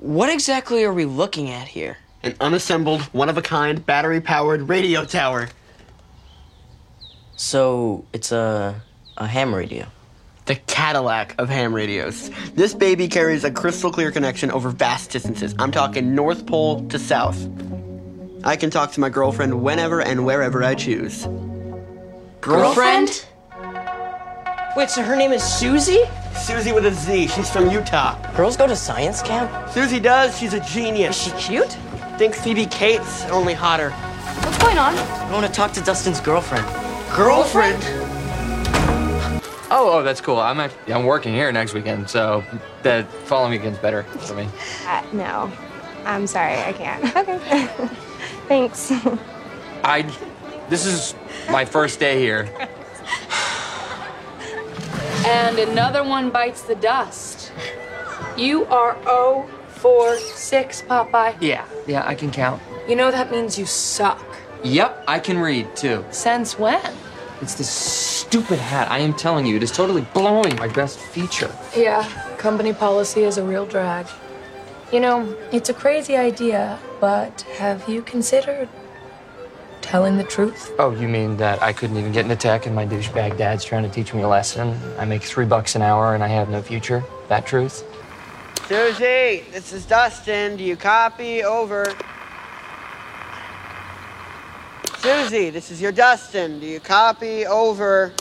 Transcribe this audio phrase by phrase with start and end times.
[0.00, 1.98] What exactly are we looking at here?
[2.22, 5.50] An unassembled, one-of-a-kind, battery-powered radio tower.
[7.36, 8.80] So it's a
[9.18, 9.86] a ham radio.
[10.46, 12.30] The Cadillac of ham radios.
[12.54, 15.54] This baby carries a crystal clear connection over vast distances.
[15.58, 17.46] I'm talking North Pole to South.
[18.42, 21.28] I can talk to my girlfriend whenever and wherever I choose.
[22.40, 23.26] Girlfriend?
[24.74, 26.04] Wait, so her name is Susie?
[26.34, 27.28] Susie with a Z.
[27.28, 28.16] She's from Utah.
[28.36, 29.70] Girls go to science camp?
[29.70, 30.38] Susie does.
[30.38, 31.26] She's a genius.
[31.26, 31.72] Is she cute?
[32.18, 33.90] Think Phoebe Cates, only hotter.
[33.90, 34.94] What's going on?
[34.96, 36.66] I want to talk to Dustin's girlfriend.
[37.14, 37.82] Girlfriend?
[39.72, 40.38] Oh, oh, that's cool.
[40.38, 42.42] I'm actually, I'm working here next weekend, so
[42.82, 44.48] the following weekend's better for me.
[44.86, 45.52] Uh, no.
[46.04, 47.04] I'm sorry, I can't.
[47.16, 47.66] Okay.
[48.48, 48.90] Thanks.
[49.84, 50.02] I,
[50.68, 51.14] this is
[51.50, 52.48] my first day here.
[55.26, 57.52] And another one bites the dust.
[58.36, 61.36] You are 0 for 6, Popeye.
[61.40, 62.62] Yeah, yeah, I can count.
[62.88, 64.24] You know that means you suck.
[64.64, 66.04] Yep, I can read too.
[66.10, 66.94] Since when?
[67.40, 68.90] It's this stupid hat.
[68.90, 71.54] I am telling you, it is totally blowing my best feature.
[71.76, 72.04] Yeah,
[72.36, 74.06] company policy is a real drag.
[74.92, 78.68] You know, it's a crazy idea, but have you considered
[79.82, 80.72] telling the truth?
[80.78, 83.82] Oh, you mean that I couldn't even get into tech and my douchebag dad's trying
[83.82, 84.78] to teach me a lesson?
[84.98, 87.04] I make three bucks an hour and I have no future?
[87.28, 87.84] That truth?
[88.68, 90.56] Susie, this is Dustin.
[90.56, 91.42] Do you copy?
[91.42, 91.92] Over.
[94.98, 96.60] Susie, this is your Dustin.
[96.60, 97.46] Do you copy?
[97.46, 98.12] Over.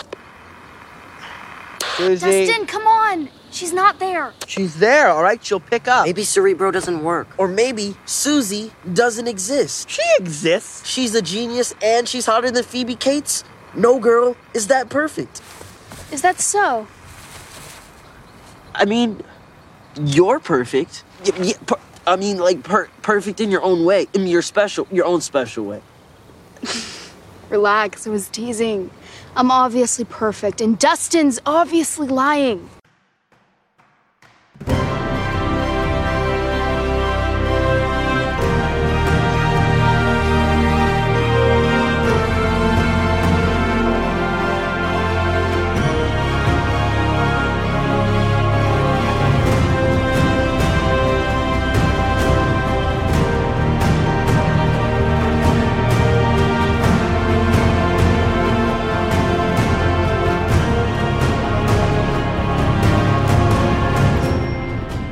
[1.98, 2.46] Susie.
[2.48, 3.30] Dustin, come on.
[3.60, 4.34] She's not there.
[4.48, 5.44] She's there, all right?
[5.44, 6.06] She'll pick up.
[6.06, 7.28] Maybe Cerebro doesn't work.
[7.38, 9.90] Or maybe Susie doesn't exist.
[9.90, 10.88] She exists.
[10.88, 13.44] She's a genius and she's hotter than Phoebe Cates.
[13.76, 15.42] No girl is that perfect.
[16.10, 16.88] Is that so?
[18.74, 19.22] I mean,
[20.06, 21.04] you're perfect.
[21.26, 24.08] Y- y- per- I mean, like per- perfect in your own way.
[24.14, 25.82] In your special, your own special way.
[27.50, 28.90] Relax, I was teasing.
[29.36, 32.70] I'm obviously perfect, and Dustin's obviously lying.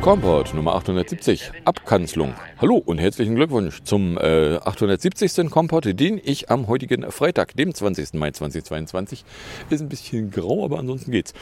[0.08, 2.34] Komport Nummer 870, Abkanzlung.
[2.60, 5.52] Hallo und herzlichen Glückwunsch zum äh, 870.
[5.52, 8.14] Komport, den ich am heutigen Freitag, dem 20.
[8.14, 9.26] Mai 2022,
[9.70, 11.34] ist ein bisschen grau, aber ansonsten geht's,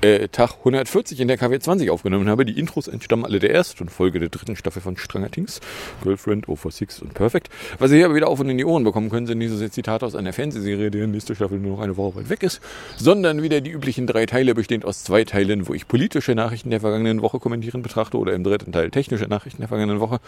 [0.00, 2.46] äh, Tag 140 in der KW 20 aufgenommen habe.
[2.46, 5.60] Die Intros entstammen alle der ersten Folge der dritten Staffel von Stranger Things,
[6.02, 7.50] Girlfriend, O for Six und Perfect.
[7.78, 10.06] Was ihr hier aber wieder auf und in die Ohren bekommen könnt, sind diese Zitate
[10.06, 12.62] aus einer Fernsehserie, deren nächste Staffel nur noch eine Woche weit weg ist,
[12.96, 16.80] sondern wieder die üblichen drei Teile, bestehend aus zwei Teilen, wo ich politische Nachrichten der
[16.80, 20.18] vergangenen Woche kommentieren betrachte oder im dritten Teil technische Nachrichten der vergangenen Woche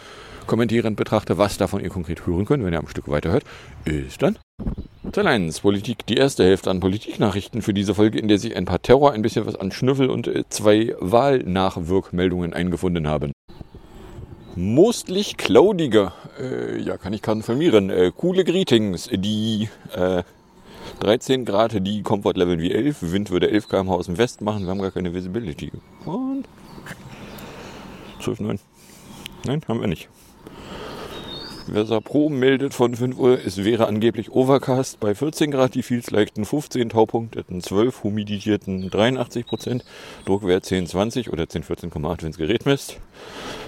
[0.45, 1.37] kommentierend betrachte.
[1.37, 3.43] Was davon ihr konkret hören könnt, wenn ihr am Stück weiterhört,
[3.85, 4.37] ist dann
[5.11, 8.65] Teil 1, Politik, die erste Hälfte an Politiknachrichten für diese Folge, in der sich ein
[8.65, 13.31] paar Terror, ein bisschen was an Schnüffel und äh, zwei Wahlnachwirkmeldungen eingefunden haben.
[14.55, 20.23] Mostlich cloudiger, äh, ja, kann ich konfirmieren, äh, coole Greetings, die äh,
[20.99, 24.63] 13 Grad, die Comfort Level wie 11, Wind würde 11 km aus dem West machen,
[24.63, 25.71] wir haben gar keine Visibility.
[26.05, 26.45] Und
[28.21, 28.59] 12, 9.
[29.45, 30.09] Nein, haben wir nicht.
[31.71, 36.11] Versa Pro meldet von 5 Uhr, es wäre angeblich Overcast bei 14 Grad, die Fields
[36.11, 39.83] leichten 15, Taupunkt hätten 12, humiditierten 83 Prozent,
[40.25, 42.99] Druckwert 10, 20 oder 10, 14,8, wenn das Gerät misst.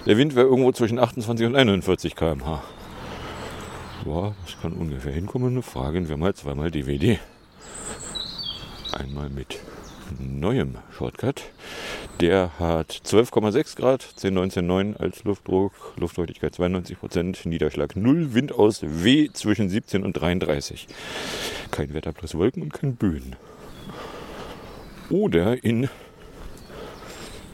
[0.05, 2.63] Der Wind wäre irgendwo zwischen 28 und 41 km/h.
[4.05, 5.61] Boah, das kann ungefähr hinkommen.
[5.61, 7.19] Fragen wir mal zweimal DVD.
[8.93, 9.59] Einmal mit
[10.17, 11.43] neuem Shortcut.
[12.19, 19.29] Der hat 12,6 Grad, 10,19,9 als Luftdruck, Luftfeuchtigkeit 92 Prozent, Niederschlag 0, Wind aus W
[19.33, 20.87] zwischen 17 und 33.
[21.71, 23.35] Kein Wetter plus Wolken und kein Böen.
[25.09, 25.89] Oder in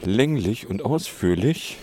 [0.02, 1.78] länglich und ausführlich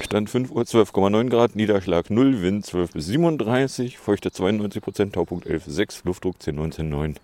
[0.00, 5.46] Stand 5 Uhr 12,9 Grad, Niederschlag 0, Wind 12 bis 37, Feuchte 92 Prozent, Taupunkt
[5.46, 7.18] 11,6, Luftdruck 10, 19, 9.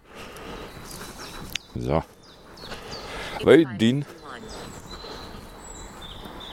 [1.77, 2.03] So.
[3.45, 4.05] Weil den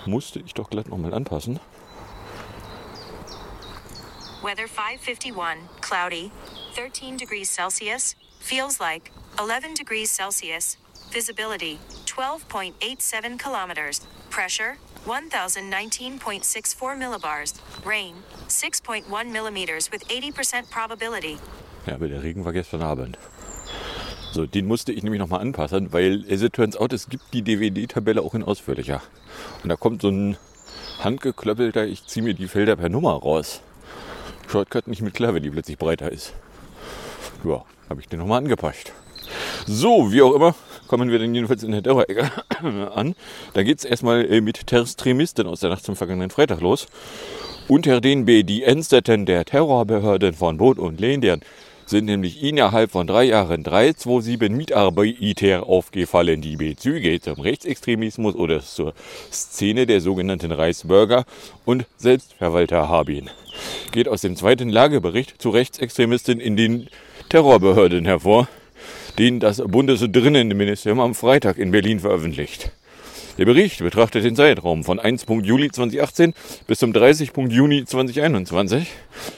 [0.06, 1.60] musste ich doch glatt nochmal anpassen.
[4.42, 6.32] Weather 551, cloudy,
[6.76, 10.78] 13 degrees Celsius, feels like 11 degrees Celsius,
[11.12, 17.54] visibility 12.87 kilometers, pressure 1019.64 millibars.
[17.86, 18.16] Rain,
[18.48, 21.38] 6.1 millimeters with 80% probability.
[21.86, 23.18] Ja, aber der Regen war gestern Abend.
[24.32, 27.42] So, den musste ich nämlich nochmal anpassen, weil as it turns out, es gibt die
[27.42, 29.02] DVD-Tabelle auch in ausführlicher.
[29.64, 30.38] Und da kommt so ein
[31.04, 33.62] handgeklöppelter, ich ziehe mir die Felder per Nummer raus.
[34.48, 36.34] Shortcut nicht mit klar, wenn die plötzlich breiter ist.
[37.44, 38.94] Ja, habe ich den nochmal angepasst.
[39.66, 40.56] So, wie auch immer,
[40.88, 42.32] kommen wir dann jedenfalls in der Dauerecke
[42.94, 43.16] an.
[43.54, 46.88] Da geht es erstmal äh, mit Terstremisten aus der Nacht zum vergangenen Freitag los.
[47.68, 51.42] Unter den Bediensteten der Terrorbehörden von Boot und Lendern
[51.90, 58.94] sind nämlich innerhalb von drei Jahren 327 Mitarbeiter aufgefallen, die Bezüge zum Rechtsextremismus oder zur
[59.32, 61.26] Szene der sogenannten Reichsbürger
[61.66, 63.30] und Selbstverwalter haben.
[63.92, 66.88] Geht aus dem zweiten Lagebericht zu Rechtsextremisten in den
[67.30, 68.48] Terrorbehörden hervor,
[69.18, 72.72] den das Bundesdrinnenministerium am Freitag in Berlin veröffentlicht.
[73.40, 75.26] Der Bericht betrachtet den Zeitraum von 1.
[75.44, 76.34] Juli 2018
[76.68, 77.32] bis zum 30.
[77.48, 78.90] Juni 2021.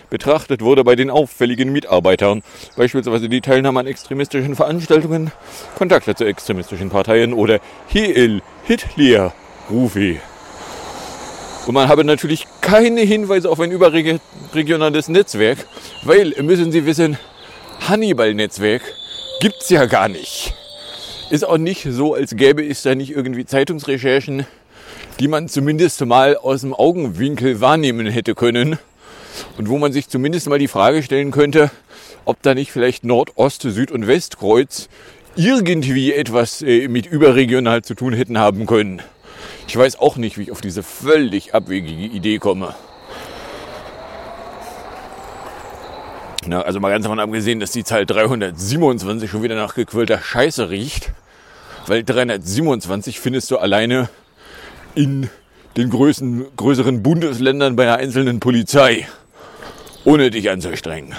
[0.10, 2.42] Betrachtet wurde bei den auffälligen Mitarbeitern
[2.76, 5.32] beispielsweise die Teilnahme an extremistischen Veranstaltungen,
[5.78, 7.60] Kontakte zu extremistischen Parteien oder
[7.94, 9.36] Heil Hitler
[9.70, 10.16] Rufe.
[11.68, 15.60] Und man habe natürlich keine Hinweise auf ein überregionales Netzwerk,
[16.02, 17.20] weil, müssen Sie wissen,
[17.88, 18.82] Hannibal-Netzwerk
[19.42, 20.56] gibt's ja gar nicht.
[21.32, 24.46] Ist auch nicht so, als gäbe es da nicht irgendwie Zeitungsrecherchen,
[25.22, 28.78] die man zumindest mal aus dem Augenwinkel wahrnehmen hätte können.
[29.58, 31.72] Und wo man sich zumindest mal die Frage stellen könnte,
[32.26, 34.90] ob da nicht vielleicht Nordost, Süd- und Westkreuz
[35.38, 39.02] irgendwie etwas äh, mit überregional zu tun hätten haben können.
[39.70, 42.76] Ich weiß auch nicht, wie ich auf diese völlig abwegige Idee komme.
[46.46, 50.70] Na, also mal ganz davon abgesehen, dass die Zahl 327 schon wieder nach gequillter Scheiße
[50.70, 51.14] riecht.
[51.88, 54.10] Weil 327 findest du alleine
[54.96, 55.30] in
[55.78, 59.08] den größten, größeren Bundesländern bei einer einzelnen Polizei.
[60.04, 61.16] Ohne dich anzustrengen.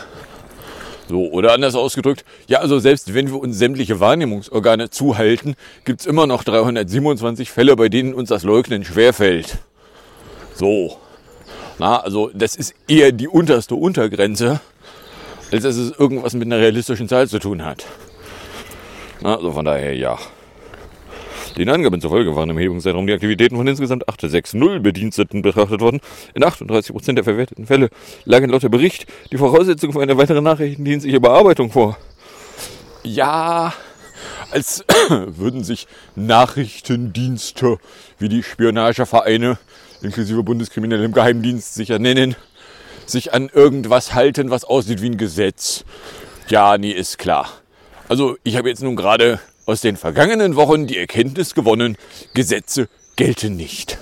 [1.09, 6.27] So, oder anders ausgedrückt, ja, also selbst wenn wir uns sämtliche Wahrnehmungsorgane zuhalten, gibt's immer
[6.27, 9.59] noch 327 Fälle, bei denen uns das Leugnen schwerfällt.
[10.55, 10.99] So.
[11.79, 14.61] Na, also das ist eher die unterste Untergrenze
[15.53, 17.85] als dass es irgendwas mit einer realistischen Zahl zu tun hat.
[19.23, 20.19] Also von daher ja.
[21.57, 26.01] Den Angaben zufolge waren im Erhebungszeitraum die Aktivitäten von insgesamt 860 Bediensteten betrachtet worden.
[26.35, 27.91] In 38% der verwerteten Fälle
[28.25, 31.99] lagen laut der Bericht die Voraussetzungen für eine weitere nachrichtendienstliche Bearbeitung vor.
[33.03, 33.75] Ja,
[34.51, 37.79] als würden sich Nachrichtendienste
[38.19, 39.59] wie die Spionagevereine
[40.03, 42.35] inklusive Bundeskriminellem Geheimdienst sicher nennen,
[43.07, 45.85] sich an irgendwas halten, was aussieht wie ein Gesetz.
[46.49, 47.49] Ja, nee, ist klar.
[48.09, 51.97] Also ich habe jetzt nun gerade aus den vergangenen Wochen die Erkenntnis gewonnen,
[52.35, 53.99] Gesetze gelten nicht.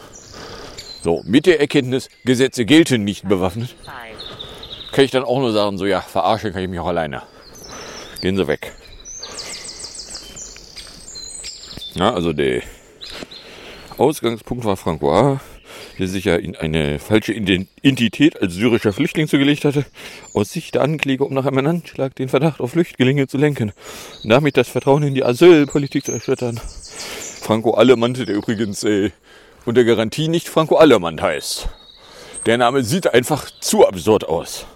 [1.03, 3.75] So, mit der Erkenntnis, Gesetze gelten nicht bewaffnet,
[4.93, 7.23] kann ich dann auch nur sagen, so ja, verarschen kann ich mich auch alleine.
[8.21, 8.73] Gehen Sie weg.
[11.95, 12.63] Ja, also der
[13.97, 15.41] Ausgangspunkt war Francois
[16.01, 19.85] der sich ja in eine falsche Identität als syrischer Flüchtling zugelegt hatte,
[20.33, 23.73] aus Sicht der Ankläger, um nach einem Anschlag den Verdacht auf Flüchtlinge zu lenken
[24.25, 26.59] und damit das Vertrauen in die Asylpolitik zu erschüttern.
[27.41, 29.11] Franco Allemann, der übrigens äh,
[29.67, 31.69] unter Garantie nicht Franco Allemann heißt.
[32.47, 34.67] Der Name sieht einfach zu absurd aus.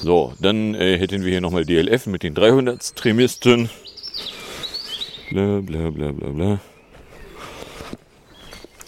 [0.00, 3.70] So, dann äh, hätten wir hier nochmal DLF mit den 300 Tremisten.
[5.30, 6.60] Bla bla bla bla bla.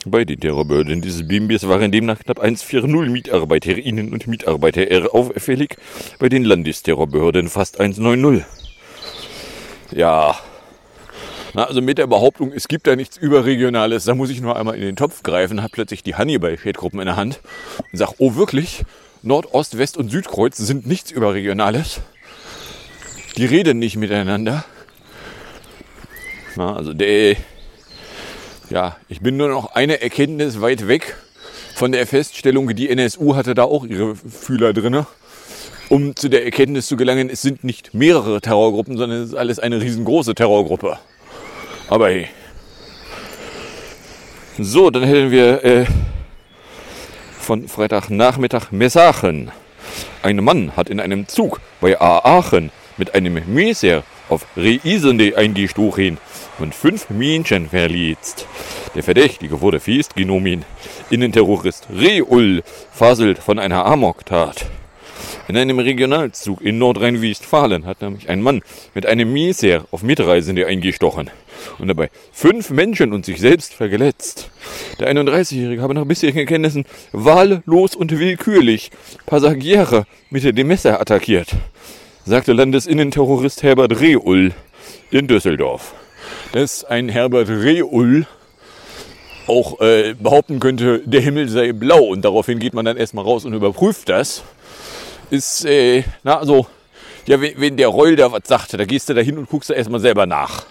[0.06, 5.76] Bei den Terrorbehörden dieses BMBs waren demnach knapp 1,40 Mitarbeiterinnen und Mitarbeiter auffällig,
[6.18, 8.44] bei den Landesterrorbehörden fast 1,90.
[9.92, 10.36] Ja,
[11.54, 14.74] na, also mit der Behauptung, es gibt da nichts Überregionales, da muss ich nur einmal
[14.74, 17.40] in den Topf greifen, habe plötzlich die Hannibal-Schädgruppen in der Hand
[17.92, 18.84] und sage, oh wirklich,
[19.22, 22.00] Nordost, West und Südkreuz sind nichts Überregionales.
[23.36, 24.64] Die reden nicht miteinander.
[26.56, 27.36] Na, also der
[28.70, 31.16] ja, ich bin nur noch eine Erkenntnis weit weg
[31.74, 35.06] von der Feststellung, die NSU hatte da auch ihre Fühler drinne,
[35.88, 39.58] um zu der Erkenntnis zu gelangen, es sind nicht mehrere Terrorgruppen, sondern es ist alles
[39.58, 40.98] eine riesengroße Terrorgruppe.
[41.88, 42.28] Aber hey.
[44.58, 45.86] So, dann hätten wir äh,
[47.38, 49.50] von Freitagnachmittag Messachen.
[50.22, 56.18] Ein Mann hat in einem Zug bei Aachen mit einem Messer auf Reisende eingestochen
[56.58, 58.48] und fünf Menschen verletzt.
[58.96, 60.64] Der Verdächtige wurde festgenommen.
[61.08, 64.66] Innenterrorist Reul faselt von einer Amoktat.
[65.46, 68.62] In einem Regionalzug in Nordrhein-Westfalen hat nämlich ein Mann
[68.94, 71.30] mit einem Messer auf Mitreisende eingestochen
[71.78, 74.50] und dabei fünf Menschen und sich selbst verletzt.
[74.98, 78.90] Der 31-Jährige habe nach bisherigen Erkenntnissen wahllos und willkürlich
[79.26, 81.54] Passagiere mit dem Messer attackiert,
[82.26, 84.52] sagte Landesinnenterrorist Herbert Rehul
[85.10, 85.94] in Düsseldorf.
[86.52, 88.26] Dass ein Herbert Rehul
[89.46, 93.44] auch äh, behaupten könnte, der Himmel sei blau und daraufhin geht man dann erstmal raus
[93.44, 94.42] und überprüft das,
[95.30, 96.66] ist, äh, na, also,
[97.26, 99.68] ja, wenn, wenn der Reul da was sagt, da gehst du da hin und guckst
[99.68, 100.64] da erstmal selber nach.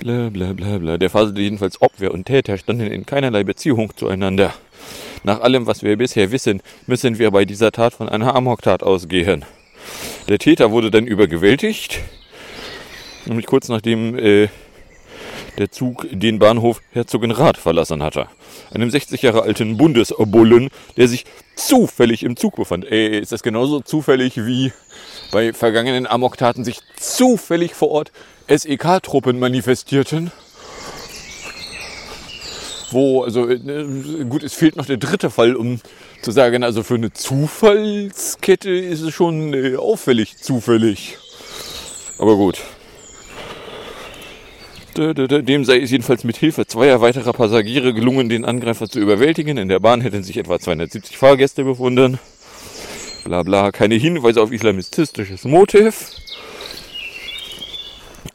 [0.00, 0.96] Bla bla bla bla.
[0.98, 4.54] Der faselte jedenfalls Opfer und Täter standen in keinerlei Beziehung zueinander.
[5.24, 9.44] Nach allem, was wir bisher wissen, müssen wir bei dieser Tat von einer Amoktat ausgehen.
[10.28, 12.00] Der Täter wurde dann übergewältigt,
[13.24, 14.48] nämlich kurz nachdem äh,
[15.58, 18.28] der Zug den Bahnhof Herzogenrath verlassen hatte.
[18.72, 21.24] Einem 60 Jahre alten Bundesbullen, der sich
[21.56, 22.84] zufällig im Zug befand.
[22.90, 24.72] Ey, ist das genauso zufällig wie
[25.32, 28.12] bei vergangenen Amoktaten sich zufällig vor Ort
[28.48, 30.30] SEK-Truppen manifestierten?
[32.90, 33.58] Wo, also äh,
[34.28, 35.80] gut, es fehlt noch der dritte Fall, um
[36.22, 41.18] zu sagen, also für eine Zufallskette ist es schon äh, auffällig zufällig.
[42.18, 42.62] Aber gut.
[44.96, 49.56] Dem sei es jedenfalls mit Hilfe zweier weiterer Passagiere gelungen, den Angreifer zu überwältigen.
[49.56, 52.18] In der Bahn hätten sich etwa 270 Fahrgäste befunden.
[53.24, 56.10] Bla bla, keine Hinweise auf islamistisches Motiv.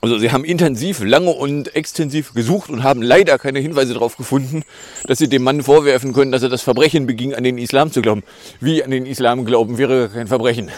[0.04, 4.64] Also sie haben intensiv, lange und extensiv gesucht und haben leider keine Hinweise darauf gefunden,
[5.08, 8.02] dass sie dem Mann vorwerfen können, dass er das Verbrechen beging, an den Islam zu
[8.02, 8.22] glauben.
[8.60, 10.70] Wie an den Islam glauben wäre kein Verbrechen.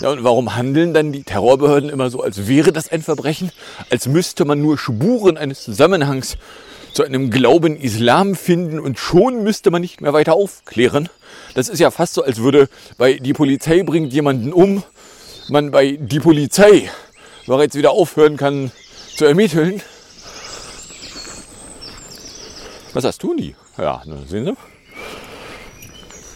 [0.00, 3.52] Ja, und warum handeln dann die Terrorbehörden immer so, als wäre das ein Verbrechen?
[3.90, 6.38] Als müsste man nur Spuren eines Zusammenhangs
[6.94, 11.10] zu einem Glauben Islam finden und schon müsste man nicht mehr weiter aufklären.
[11.52, 14.82] Das ist ja fast so, als würde bei die Polizei bringt jemanden um,
[15.50, 16.88] man bei die Polizei
[17.50, 18.70] bereits wieder aufhören kann
[19.16, 19.82] zu ermitteln.
[22.92, 23.56] Was hast du nie?
[23.76, 24.56] Ja, sehen Sie.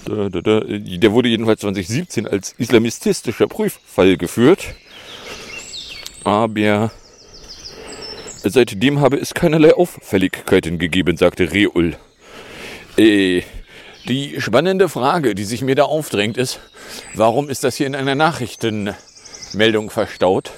[0.07, 4.75] Der wurde jedenfalls 2017 als islamistischer Prüffall geführt.
[6.25, 6.91] Aber
[8.43, 11.97] seitdem habe es keinerlei Auffälligkeiten gegeben, sagte Reul.
[12.97, 13.43] Äh,
[14.09, 16.59] die spannende Frage, die sich mir da aufdrängt, ist,
[17.15, 20.51] warum ist das hier in einer Nachrichtenmeldung verstaut?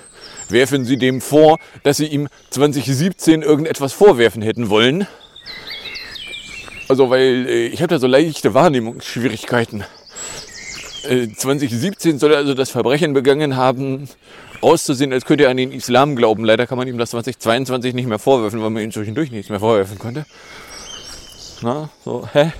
[0.51, 5.07] Werfen Sie dem vor, dass Sie ihm 2017 irgendetwas vorwerfen hätten wollen.
[6.89, 9.85] Also, weil äh, ich habe da so leichte Wahrnehmungsschwierigkeiten.
[11.09, 14.09] Äh, 2017 soll er also das Verbrechen begangen haben,
[14.61, 16.45] auszusehen, als könnte er an den Islam glauben.
[16.45, 19.61] Leider kann man ihm das 2022 nicht mehr vorwerfen, weil man ihm zwischendurch nichts mehr
[19.61, 20.27] vorwerfen konnte.
[21.63, 22.53] Na, so, hä?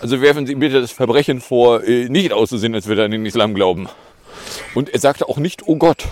[0.00, 3.10] Also werfen Sie ihm bitte das Verbrechen vor, äh, nicht auszusehen, als würde er an
[3.12, 3.88] den Islam glauben.
[4.74, 6.08] Und er sagte auch nicht, oh Gott.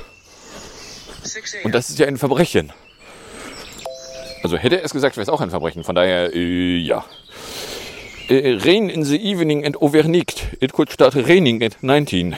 [1.65, 2.73] Und das ist ja ein Verbrechen.
[4.43, 5.85] Also hätte er es gesagt, wäre es auch ein Verbrechen.
[5.85, 7.05] Von daher, äh, ja.
[8.29, 10.57] Äh, rain in the evening and overnight.
[10.61, 12.37] It could start raining at 19.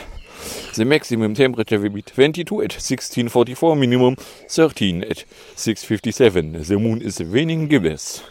[0.75, 4.17] The maximum temperature will be 22 at 1644, minimum
[4.49, 6.65] 13 at 657.
[6.65, 8.23] The moon is waning gibbous.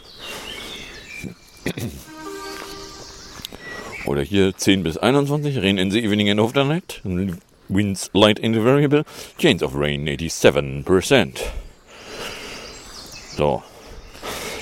[4.06, 7.00] Oder hier 10 bis 21, rain in the evening and overnight.
[7.72, 9.04] Winds light and variable.
[9.38, 11.38] Chance of rain 87%.
[13.36, 13.62] So.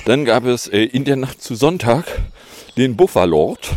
[0.05, 2.05] Dann gab es äh, in der Nacht zu Sonntag
[2.77, 3.71] den Buffalord,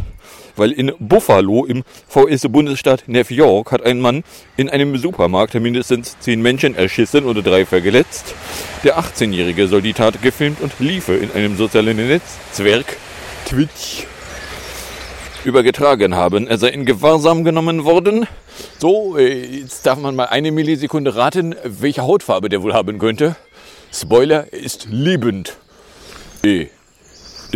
[0.56, 4.24] weil in Buffalo im VS-Bundesstaat New York hat ein Mann
[4.56, 8.34] in einem Supermarkt mindestens zehn Menschen erschissen oder drei verletzt.
[8.84, 12.96] Der 18-Jährige soll die Tat gefilmt und liefe in einem sozialen Netzwerk
[13.46, 14.06] Twitch
[15.46, 16.46] übergetragen haben.
[16.46, 18.26] Er sei in Gewahrsam genommen worden.
[18.78, 23.36] So, jetzt darf man mal eine Millisekunde raten, welche Hautfarbe der wohl haben könnte.
[23.92, 25.56] Spoiler, er ist lebend
[26.42, 26.68] in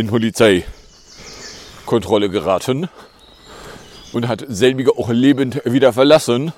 [0.07, 2.89] Polizeikontrolle geraten
[4.13, 6.53] und hat selbige auch lebend wieder verlassen,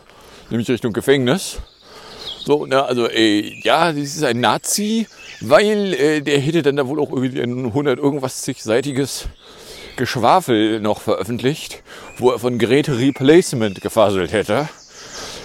[0.49, 1.57] nämlich Richtung Gefängnis.
[2.43, 5.05] So, na, also, äh, ja, das ist ein Nazi,
[5.41, 9.27] weil äh, der hätte dann da wohl auch irgendwie ein 100 irgendwas zigseitiges
[9.95, 11.81] Geschwafel noch veröffentlicht,
[12.17, 14.69] wo er von Great Replacement gefaselt hätte.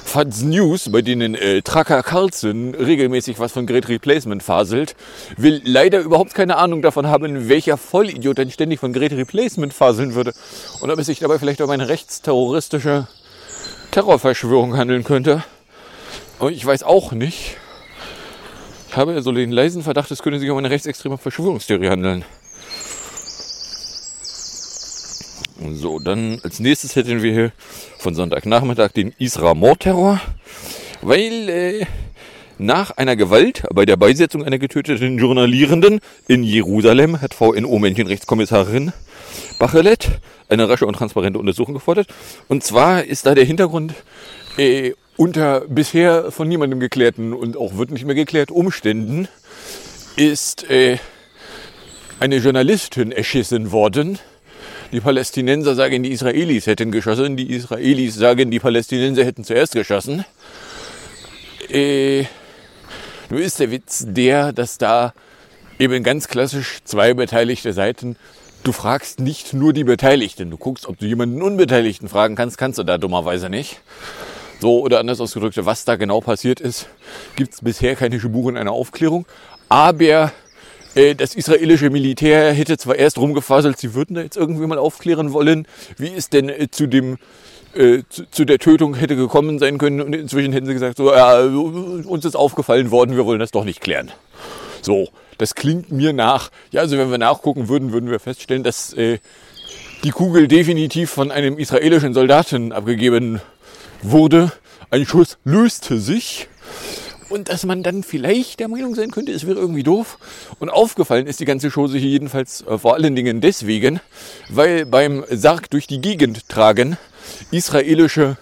[0.04, 4.94] Fats News, bei denen äh, Tracker Carlson regelmäßig was von Great Replacement faselt,
[5.36, 10.14] will leider überhaupt keine Ahnung davon haben, welcher Vollidiot denn ständig von Great Replacement faseln
[10.14, 10.32] würde
[10.80, 13.08] und ob es sich dabei vielleicht um eine rechtsterroristische
[13.90, 15.42] Terrorverschwörung handeln könnte.
[16.38, 17.56] Und ich weiß auch nicht.
[18.88, 22.24] Ich habe so den leisen Verdacht, es könnte sich um eine rechtsextreme Verschwörungstheorie handeln.
[25.58, 27.52] So, dann als nächstes hätten wir hier
[27.98, 30.20] von Sonntagnachmittag den Isra-Mordterror,
[31.00, 31.86] weil äh,
[32.58, 38.92] nach einer Gewalt bei der Beisetzung einer getöteten Journalierenden in Jerusalem hat VNO-Menschenrechtskommissarin
[39.58, 42.08] Bachelet eine rasche und transparente Untersuchung gefordert.
[42.48, 43.94] Und zwar ist da der Hintergrund
[44.58, 49.28] äh, unter bisher von niemandem geklärten und auch wird nicht mehr geklärt Umständen
[50.16, 50.98] ist äh,
[52.20, 54.18] eine Journalistin erschissen worden.
[54.96, 57.36] Die Palästinenser sagen, die Israelis hätten geschossen.
[57.36, 60.24] Die Israelis sagen, die Palästinenser hätten zuerst geschossen.
[61.68, 62.24] Äh,
[63.28, 65.12] nur ist der Witz der, dass da
[65.78, 68.16] eben ganz klassisch zwei beteiligte Seiten,
[68.62, 72.78] du fragst nicht nur die Beteiligten, du guckst, ob du jemanden Unbeteiligten fragen kannst, kannst
[72.78, 73.82] du da dummerweise nicht.
[74.62, 76.88] So oder anders ausgedrückt, was da genau passiert ist,
[77.36, 79.26] gibt es bisher keine Spuren einer Aufklärung.
[79.68, 80.32] Aber
[80.96, 85.68] das israelische Militär hätte zwar erst rumgefaselt, sie würden da jetzt irgendwie mal aufklären wollen,
[85.98, 87.18] wie es denn äh, zu dem
[87.74, 91.12] äh, zu, zu, der Tötung hätte gekommen sein können und inzwischen hätten sie gesagt, so,
[91.12, 94.10] ja, uns ist aufgefallen worden, wir wollen das doch nicht klären.
[94.80, 96.50] So, das klingt mir nach.
[96.70, 99.18] Ja, also wenn wir nachgucken würden, würden wir feststellen, dass äh,
[100.04, 103.42] die Kugel definitiv von einem israelischen Soldaten abgegeben
[104.00, 104.50] wurde.
[104.90, 106.48] Ein Schuss löste sich
[107.28, 110.18] und dass man dann vielleicht der Meinung sein könnte, es wäre irgendwie doof.
[110.59, 114.00] Und aufgefallen ist die ganze Chose hier jedenfalls äh, vor allen Dingen deswegen,
[114.49, 116.97] weil beim Sarg durch die Gegend tragen
[117.50, 118.37] israelische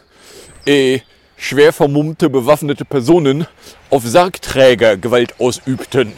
[0.67, 1.01] äh,
[1.37, 3.47] schwer vermummte bewaffnete Personen
[3.91, 6.13] auf Sargträger Gewalt ausübten.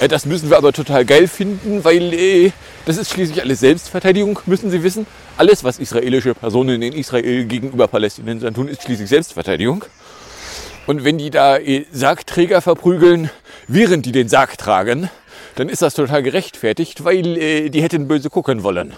[0.00, 2.52] Äh, das müssen wir aber total geil finden, weil äh,
[2.86, 5.06] das ist schließlich alles Selbstverteidigung, müssen Sie wissen.
[5.36, 9.84] Alles, was israelische Personen in Israel gegenüber Palästinensern tun, ist schließlich Selbstverteidigung.
[10.86, 13.30] Und wenn die da äh, Sargträger verprügeln,
[13.68, 15.08] während die den Sarg tragen,
[15.54, 18.94] dann ist das total gerechtfertigt, weil äh, die hätten böse gucken wollen.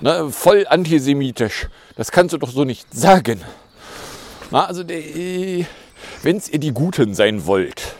[0.00, 1.68] Na, voll antisemitisch.
[1.96, 3.40] Das kannst du doch so nicht sagen.
[4.50, 5.64] Na, also, äh,
[6.22, 7.94] wenn ihr die Guten sein wollt,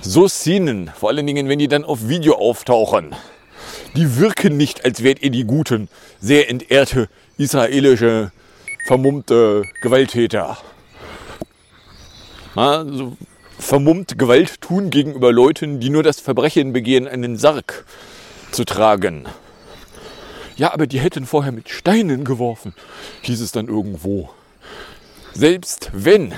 [0.00, 3.14] so Szenen, vor allen Dingen, wenn die dann auf Video auftauchen,
[3.94, 5.88] die wirken nicht, als wärt ihr die Guten,
[6.20, 8.32] sehr entehrte israelische
[8.84, 10.58] vermummte Gewalttäter.
[12.54, 12.84] Na,
[13.58, 17.84] vermummt Gewalt tun gegenüber Leuten, die nur das Verbrechen begehen, einen Sarg
[18.50, 19.26] zu tragen.
[20.56, 22.74] Ja, aber die hätten vorher mit Steinen geworfen,
[23.22, 24.30] hieß es dann irgendwo.
[25.32, 26.34] Selbst wenn,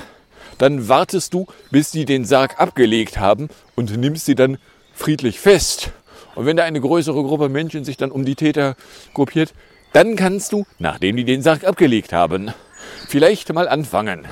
[0.57, 4.57] dann wartest du, bis sie den Sarg abgelegt haben und nimmst sie dann
[4.93, 5.91] friedlich fest.
[6.35, 8.75] Und wenn da eine größere Gruppe Menschen sich dann um die Täter
[9.13, 9.53] gruppiert,
[9.95, 12.53] dann kannst du, nachdem die den Sarg abgelegt haben,
[13.07, 14.27] vielleicht mal anfangen.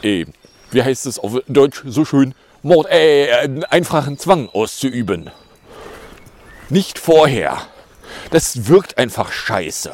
[0.00, 0.26] Äh,
[0.70, 2.32] wie heißt es auf Deutsch so schön?
[2.62, 5.30] Mord, äh, einfachen Zwang auszuüben.
[6.68, 7.58] Nicht vorher.
[8.30, 9.92] Das wirkt einfach scheiße.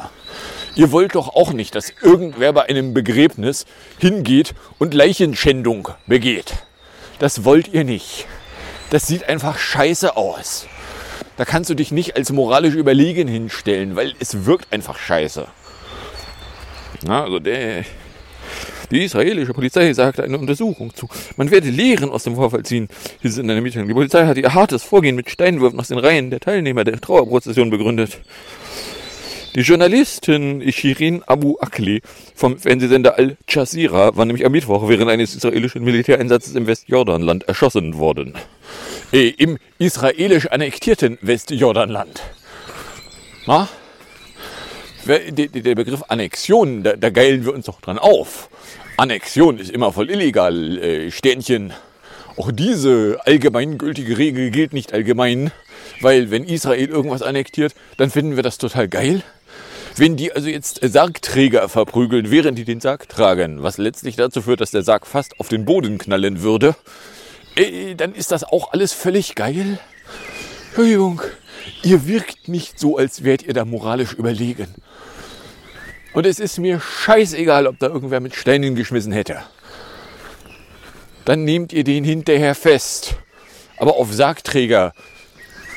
[0.75, 3.65] Ihr wollt doch auch nicht, dass irgendwer bei einem Begräbnis
[3.97, 6.53] hingeht und Leichenschändung begeht.
[7.17, 8.27] Das wollt ihr nicht.
[8.91, 10.67] Das sieht einfach scheiße aus.
[11.37, 15.47] Da kannst du dich nicht als moralisch überlegen hinstellen, weil es wirkt einfach scheiße.
[17.05, 17.83] Na, also der,
[18.91, 21.09] die israelische Polizei sagte eine Untersuchung zu.
[21.35, 22.87] Man werde Lehren aus dem Vorfall ziehen,
[23.21, 23.87] hieß es in einer Mitteilung.
[23.87, 27.71] Die Polizei hat ihr hartes Vorgehen mit Steinwürfen aus den Reihen der Teilnehmer der Trauerprozession
[27.71, 28.19] begründet.
[29.55, 32.01] Die Journalistin Shirin Abu Akli
[32.33, 37.97] vom Fernsehsender Al Jazeera war nämlich am Mittwoch während eines israelischen Militäreinsatzes im Westjordanland erschossen
[37.97, 38.33] worden.
[39.13, 42.19] Im israelisch annektierten Westjordanland.
[43.45, 43.69] Na?
[45.05, 48.49] Der Begriff Annexion, da, da geilen wir uns doch dran auf.
[48.97, 50.79] Annexion ist immer voll illegal.
[50.79, 51.73] Äh, Sternchen.
[52.37, 55.51] Auch diese allgemeingültige Regel gilt nicht allgemein,
[56.01, 59.21] weil wenn Israel irgendwas annektiert, dann finden wir das total geil.
[59.95, 64.61] Wenn die also jetzt Sargträger verprügeln, während die den Sarg tragen, was letztlich dazu führt,
[64.61, 66.75] dass der Sarg fast auf den Boden knallen würde,
[67.55, 69.79] äh, dann ist das auch alles völlig geil.
[70.67, 71.21] Entschuldigung,
[71.83, 74.67] ihr wirkt nicht so, als wärt ihr da moralisch überlegen.
[76.13, 79.41] Und es ist mir scheißegal, ob da irgendwer mit Steinen geschmissen hätte.
[81.25, 83.15] Dann nehmt ihr den hinterher fest.
[83.77, 84.93] Aber auf Sargträger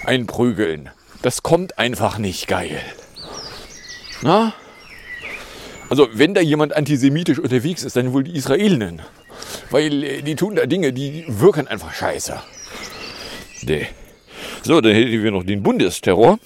[0.04, 0.90] einprügeln,
[1.22, 2.80] das kommt einfach nicht geil.
[4.22, 4.54] Na?
[5.88, 9.02] Also, wenn da jemand antisemitisch unterwegs ist, dann wohl die Israelinnen.
[9.70, 12.36] Weil äh, die tun da Dinge, die wirken einfach scheiße.
[13.62, 13.86] Nee.
[14.62, 16.38] So, dann hätten wir noch den Bundesterror.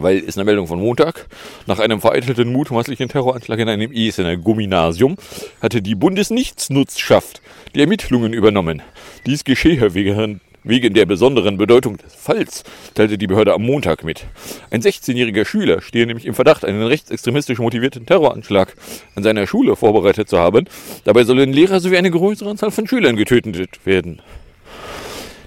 [0.00, 1.26] Weil ist eine Meldung von Montag.
[1.66, 5.16] Nach einem vereitelten mutmaßlichen Terroranschlag in einem Essener Gymnasium
[5.60, 7.42] hatte die Bundesnichtsnutzschaft
[7.74, 8.80] die Ermittlungen übernommen.
[9.26, 14.26] Dies geschehe während Wegen der besonderen Bedeutung des Falls teilte die Behörde am Montag mit.
[14.70, 18.74] Ein 16-jähriger Schüler stehe nämlich im Verdacht, einen rechtsextremistisch motivierten Terroranschlag
[19.14, 20.66] an seiner Schule vorbereitet zu haben.
[21.04, 24.20] Dabei sollen Lehrer sowie eine größere Anzahl von Schülern getötet werden.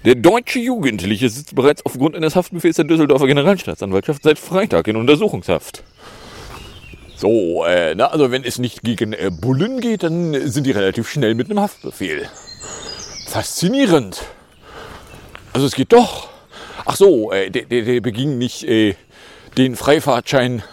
[0.06, 5.84] Der deutsche Jugendliche sitzt bereits aufgrund eines Haftbefehls der Düsseldorfer Generalstaatsanwaltschaft seit Freitag in Untersuchungshaft.
[7.16, 11.08] So, äh, na, also wenn es nicht gegen äh, Bullen geht, dann sind die relativ
[11.08, 12.28] schnell mit einem Haftbefehl.
[13.28, 14.24] Faszinierend.
[15.54, 16.30] Also es geht doch.
[16.86, 18.96] Ach so, äh, der, der, der beging nicht äh,
[19.58, 20.64] den Freifahrtschein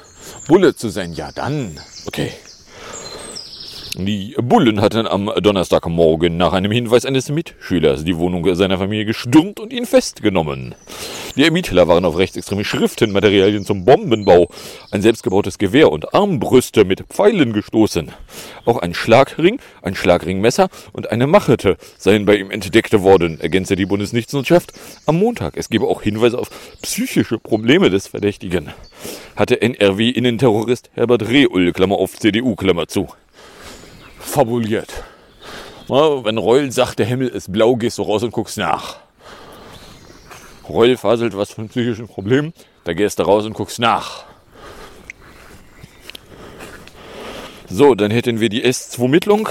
[0.47, 1.13] Bulle zu sein.
[1.13, 1.79] Ja, dann.
[2.07, 2.33] Okay.
[4.01, 9.59] Die Bullen hatten am Donnerstagmorgen nach einem Hinweis eines Mitschülers die Wohnung seiner Familie gestürmt
[9.59, 10.77] und ihn festgenommen.
[11.35, 14.51] Die Ermittler waren auf rechtsextreme Schriftenmaterialien zum Bombenbau,
[14.93, 18.13] ein selbstgebautes Gewehr und Armbrüste mit Pfeilen gestoßen.
[18.65, 23.87] Auch ein Schlagring, ein Schlagringmesser und eine Machete seien bei ihm entdeckt worden, ergänzte die
[23.87, 24.75] Bundesnichtswissenschaft
[25.07, 25.57] am Montag.
[25.57, 26.51] Es gebe auch Hinweise auf
[26.83, 28.69] psychische Probleme des Verdächtigen,
[29.35, 33.09] hatte NRW-Innenterrorist Herbert Rehul, Klammer auf CDU, Klammer zu
[34.29, 34.93] fabuliert.
[35.89, 38.97] Wenn Reul sagt, der Himmel ist blau, gehst du raus und guckst nach.
[40.69, 42.53] Reul faselt was von psychischen Problemen,
[42.85, 44.25] da gehst du raus und guckst nach.
[47.71, 49.49] So, dann hätten wir die S2-Mittlung.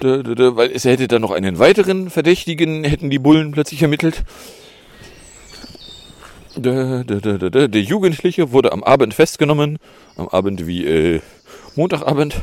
[0.00, 4.22] Weil es hätte dann noch einen weiteren Verdächtigen, hätten die Bullen plötzlich ermittelt.
[6.54, 9.78] Der Jugendliche wurde am Abend festgenommen.
[10.16, 11.20] Am Abend wie äh,
[11.76, 12.36] Montagabend.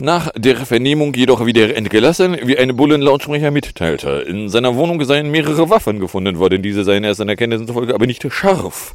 [0.00, 4.24] Nach der Vernehmung jedoch wieder entgelassen, wie eine Bullenlautsprecher mitteilte.
[4.28, 6.62] In seiner Wohnung seien mehrere Waffen gefunden worden.
[6.62, 8.94] Diese seien erst an Erkenntnissen zufolge aber nicht scharf.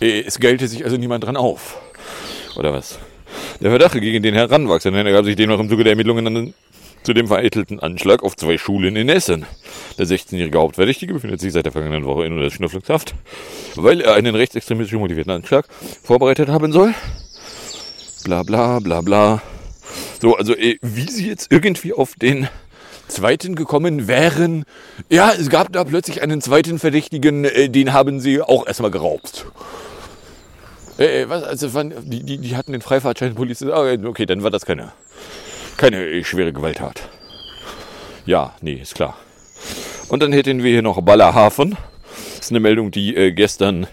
[0.00, 1.80] Es gelte sich also niemand dran auf.
[2.56, 2.98] Oder was?
[3.60, 6.52] Der Verdacht gegen den Heranwachsenden ergab sich demnach im Zuge der Ermittlungen
[7.04, 9.46] zu dem vereitelten Anschlag auf zwei Schulen in Essen.
[9.96, 13.14] Der 16-jährige Hauptverdächtige befindet sich seit der vergangenen Woche in Unterschnüfflungshaft,
[13.76, 15.66] weil er einen rechtsextremistisch motivierten Anschlag
[16.02, 16.94] vorbereitet haben soll.
[18.24, 19.42] Bla bla bla bla.
[20.20, 22.48] So, also äh, wie sie jetzt irgendwie auf den
[23.08, 24.64] zweiten gekommen wären.
[25.08, 29.46] Ja, es gab da plötzlich einen zweiten Verdächtigen, äh, den haben sie auch erstmal geraubt.
[30.98, 33.72] Äh, was, also wann, die, die, die hatten den Freifahrtschein Polizei.
[33.72, 34.92] Ah, okay, dann war das keine,
[35.76, 37.08] keine schwere Gewalttat.
[38.26, 39.16] Ja, nee, ist klar.
[40.08, 41.76] Und dann hätten wir hier noch Ballerhafen.
[42.36, 43.86] Das ist eine Meldung, die gestern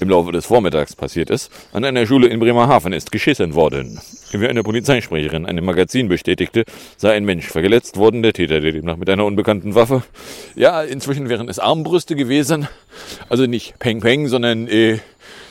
[0.00, 1.50] im Laufe des Vormittags passiert ist.
[1.72, 4.00] An einer Schule in Bremerhaven ist geschissen worden.
[4.32, 6.64] Wie eine Polizeisprecherin einem Magazin bestätigte,
[6.96, 10.02] sei ein Mensch verletzt worden, der Täter, der demnach mit einer unbekannten Waffe.
[10.54, 12.68] Ja, inzwischen wären es Armbrüste gewesen.
[13.28, 14.94] Also nicht Peng Peng, sondern äh,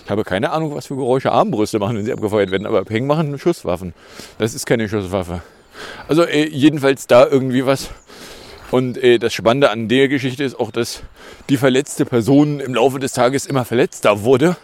[0.06, 3.08] ich habe keine Ahnung, was für Geräusche Armbrüste machen, wenn sie abgefeuert werden, aber Peng
[3.08, 3.94] machen Schusswaffen.
[4.38, 5.42] Das ist keine Schusswaffe.
[6.08, 7.90] Also äh, jedenfalls da irgendwie was.
[8.76, 11.02] Und äh, das Spannende an der Geschichte ist auch, dass
[11.48, 14.58] die verletzte Person im Laufe des Tages immer verletzter wurde.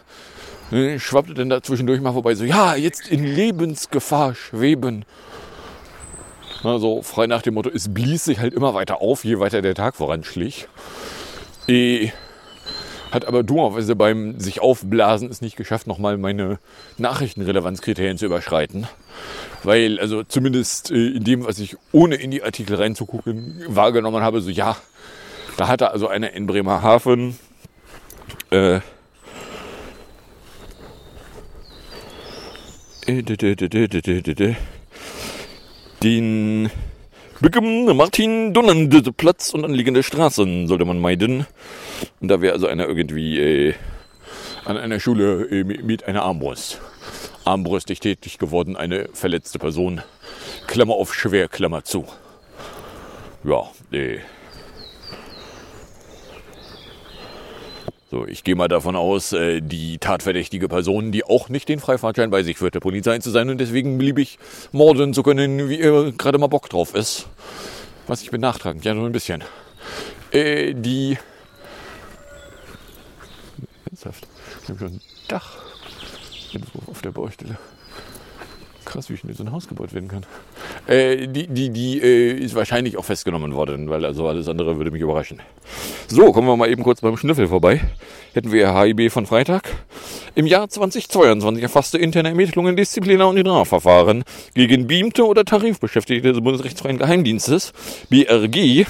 [0.69, 5.05] Ne, schwappte dann da zwischendurch mal vorbei, so, ja, jetzt in Lebensgefahr schweben.
[6.61, 9.75] Also frei nach dem Motto, es blies sich halt immer weiter auf, je weiter der
[9.75, 10.67] Tag voranschlich.
[11.69, 12.09] E
[13.11, 16.59] hat aber dummerweise beim sich aufblasen es nicht geschafft, nochmal meine
[16.97, 18.87] Nachrichtenrelevanzkriterien zu überschreiten.
[19.63, 24.41] Weil, also zumindest äh, in dem, was ich ohne in die Artikel reinzugucken wahrgenommen habe,
[24.41, 24.75] so ja,
[25.57, 27.37] da hatte also einer in Bremerhaven
[28.49, 28.79] äh,
[36.03, 36.69] den
[37.41, 41.47] Martin Dunnende Platz und anliegende Straßen sollte man meiden.
[42.19, 43.73] Und da wäre also einer irgendwie äh,
[44.65, 46.79] an einer Schule äh, mit einer Armbrust.
[47.45, 50.01] Armbrüstig tätig geworden, eine verletzte Person.
[50.67, 52.05] Klammer auf schwer, Klammer zu.
[53.43, 54.19] Ja, äh,
[58.11, 62.29] So, ich gehe mal davon aus, äh, die tatverdächtige Person, die auch nicht den Freifahrtschein
[62.29, 64.37] bei sich führt, der Polizei zu sein und deswegen beliebig
[64.73, 67.27] morden zu können, wie er gerade mal Bock drauf ist.
[68.07, 69.45] Was ich bin nachtragend, ja, nur ein bisschen.
[70.33, 71.17] Äh, die.
[73.85, 74.27] Ernsthaft.
[74.61, 75.70] Ich habe schon ein Dach
[76.53, 77.57] irgendwo auf der Baustelle.
[78.83, 80.25] Krass, wie schnell so ein Haus gebaut werden kann.
[80.87, 84.89] Äh, die die, die äh, ist wahrscheinlich auch festgenommen worden, weil also alles andere würde
[84.89, 85.39] mich überraschen.
[86.07, 87.81] So, kommen wir mal eben kurz beim Schnüffel vorbei.
[88.33, 89.69] Hätten wir HIB von Freitag.
[90.33, 94.23] Im Jahr 2022 erfasste interne Ermittlungen, Disziplinar- und Strafverfahren
[94.55, 97.73] gegen beamte oder Tarifbeschäftigte des Bundesrechtsfreien Geheimdienstes,
[98.09, 98.85] BRG,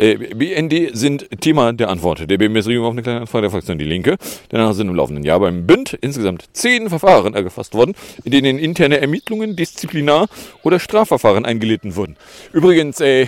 [0.00, 4.16] BND sind Thema der Antwort der BMS-Regierung auf eine kleine Anfrage der Fraktion Die Linke.
[4.48, 8.98] Danach sind im laufenden Jahr beim Bünd insgesamt zehn Verfahren erfasst worden, in denen interne
[8.98, 10.28] Ermittlungen, Disziplinar-
[10.62, 12.16] oder Strafverfahren eingelitten wurden.
[12.54, 13.26] Übrigens, äh,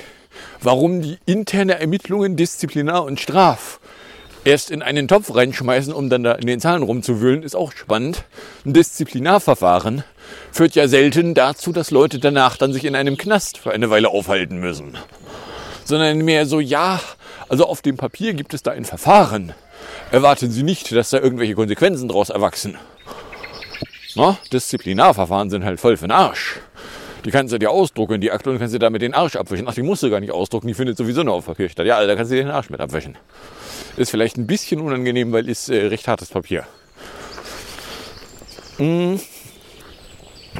[0.62, 3.78] warum die interne Ermittlungen Disziplinar und Straf
[4.44, 8.24] erst in einen Topf reinschmeißen, um dann da in den Zahlen rumzuwühlen, ist auch spannend.
[8.64, 10.04] Ein Disziplinarverfahren
[10.50, 14.08] führt ja selten dazu, dass Leute danach dann sich in einem Knast für eine Weile
[14.08, 14.96] aufhalten müssen.
[15.84, 17.00] Sondern mehr so, ja,
[17.48, 19.52] also auf dem Papier gibt es da ein Verfahren.
[20.10, 22.78] Erwarten Sie nicht, dass da irgendwelche Konsequenzen daraus erwachsen.
[24.14, 26.60] Na, Disziplinarverfahren sind halt voll für den Arsch.
[27.24, 29.68] Die kannst du dir ausdrucken, die Akte, und kannst du damit den Arsch abwischen.
[29.68, 31.86] Ach, die musst du gar nicht ausdrucken, die findet sowieso nur auf Papier statt.
[31.86, 33.16] Ja, da kannst du dir den Arsch mit abwischen.
[33.96, 36.66] Ist vielleicht ein bisschen unangenehm, weil ist äh, recht hartes Papier.
[38.78, 39.16] Mm.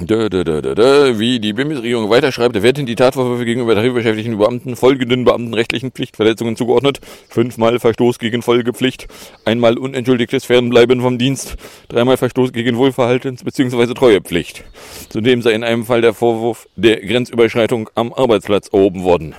[0.01, 1.19] Dö, dö, dö, dö, dö.
[1.19, 7.01] Wie die Bundesregierung weiterschreibt, werden die Tatvorwürfe gegenüber tarifbeschäftigten Beamten folgenden beamtenrechtlichen Pflichtverletzungen zugeordnet.
[7.29, 9.07] Fünfmal Verstoß gegen Folgepflicht,
[9.45, 11.57] einmal unentschuldigtes Fernbleiben vom Dienst,
[11.89, 13.93] dreimal Verstoß gegen Wohlverhaltens- bzw.
[13.93, 14.65] Treuepflicht.
[15.11, 19.35] Zudem sei in einem Fall der Vorwurf der Grenzüberschreitung am Arbeitsplatz erhoben worden.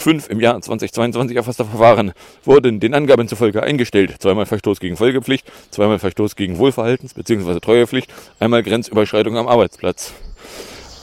[0.00, 2.12] Fünf im Jahr 2022 erfasste Verfahren
[2.44, 4.14] wurden den Angaben zufolge eingestellt.
[4.18, 7.60] Zweimal Verstoß gegen Folgepflicht, zweimal Verstoß gegen Wohlverhaltens- bzw.
[7.60, 10.14] Treuepflicht, einmal Grenzüberschreitung am Arbeitsplatz.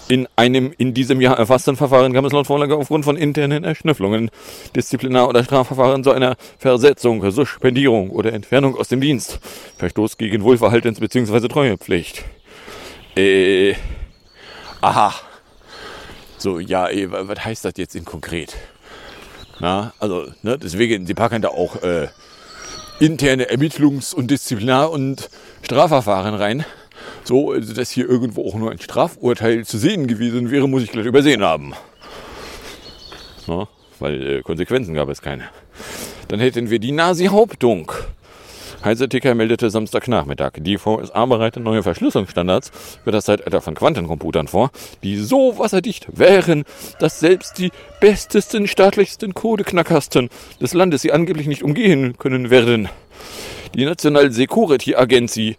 [0.08, 4.32] In einem in diesem Jahr erfassten Verfahren kam es laut Vorlage aufgrund von internen Erschnüfflungen,
[4.76, 9.40] Disziplinar- oder Strafverfahren zu einer Versetzung, Suspendierung oder Entfernung aus dem Dienst.
[9.78, 11.48] Verstoß gegen Wohlverhaltens- bzw.
[11.48, 12.24] Treuepflicht.
[13.16, 13.76] Äh,
[14.82, 15.14] aha.
[16.40, 18.56] So, ja, was heißt das jetzt in konkret?
[19.60, 22.08] Na, also, ne, deswegen, sie packen da auch äh,
[23.00, 25.30] interne Ermittlungs- und Disziplinar- und
[25.64, 26.66] Strafverfahren rein.
[27.24, 30.92] So, also, dass hier irgendwo auch nur ein Strafurteil zu sehen gewesen wäre, muss ich
[30.92, 31.74] gleich übersehen haben.
[33.48, 33.68] Na,
[34.00, 35.50] weil äh, Konsequenzen gab es keine.
[36.28, 37.92] Dann hätten wir die Nazi-Hauptung.
[38.84, 40.54] Heise Ticker meldete Samstagnachmittag.
[40.58, 42.72] Die VSA bereitet neue Verschlüsselungsstandards
[43.04, 44.72] für das Zeitalter von Quantencomputern vor,
[45.04, 46.64] die so wasserdicht wären,
[47.00, 50.30] dass selbst die bestesten, staatlichsten Codeknackersten
[50.62, 52.90] des Landes sie angeblich nicht umgehen können werden.
[53.76, 55.58] Die National Security Agency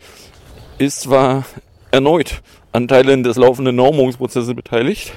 [0.79, 1.45] ist zwar
[1.91, 5.13] erneut an Teilen des laufenden Normungsprozesses beteiligt.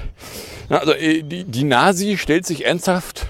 [0.68, 3.26] Also äh, die, die Nasi stellt sich ernsthaft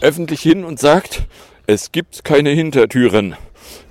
[0.00, 1.22] öffentlich hin und sagt,
[1.66, 3.34] es gibt keine Hintertüren,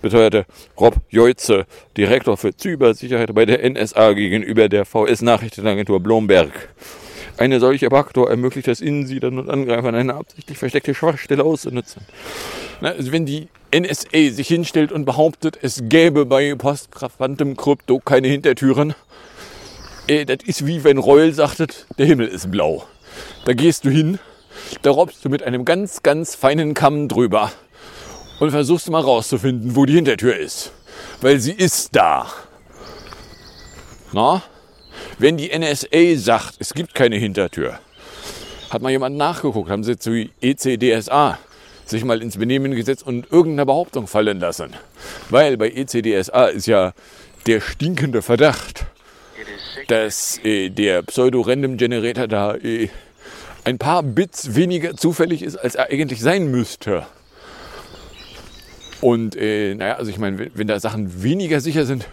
[0.02, 0.46] beteuerte
[0.80, 1.66] Rob Joitze,
[1.98, 6.70] Direktor für Cybersicherheit bei der NSA gegenüber der VS-Nachrichtenagentur Blomberg.
[7.38, 12.02] Eine solche Backdoor ermöglicht es Insidern und Angreifern, eine absichtlich versteckte Schwachstelle auszunutzen.
[12.82, 18.96] Also wenn die NSA sich hinstellt und behauptet, es gäbe bei Postquantum Krypto keine Hintertüren,
[20.08, 22.86] äh, das ist wie wenn Reul sagtet, der Himmel ist blau.
[23.46, 24.20] Da gehst du hin,
[24.82, 27.52] da robbst du mit einem ganz, ganz feinen Kamm drüber
[28.40, 30.72] und versuchst mal rauszufinden, wo die Hintertür ist.
[31.22, 32.28] Weil sie ist da.
[34.12, 34.44] Na?
[35.18, 37.80] Wenn die NSA sagt, es gibt keine Hintertür,
[38.70, 41.38] hat mal jemand nachgeguckt, haben sie zu ECDSA
[41.86, 44.74] sich mal ins Benehmen gesetzt und irgendeine Behauptung fallen lassen.
[45.30, 46.94] Weil bei ECDSA ist ja
[47.46, 48.86] der stinkende Verdacht,
[49.88, 52.90] dass äh, der Pseudo-Random-Generator da äh,
[53.64, 57.06] ein paar Bits weniger zufällig ist, als er eigentlich sein müsste.
[59.02, 62.06] Und äh, naja, also ich meine, wenn, wenn da Sachen weniger sicher sind,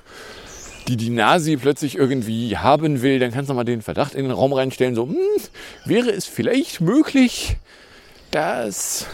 [0.88, 4.32] die die Nasi plötzlich irgendwie haben will, dann kannst du mal den Verdacht in den
[4.32, 5.16] Raum reinstellen, so, hm,
[5.84, 7.56] wäre es vielleicht möglich,
[8.30, 9.06] dass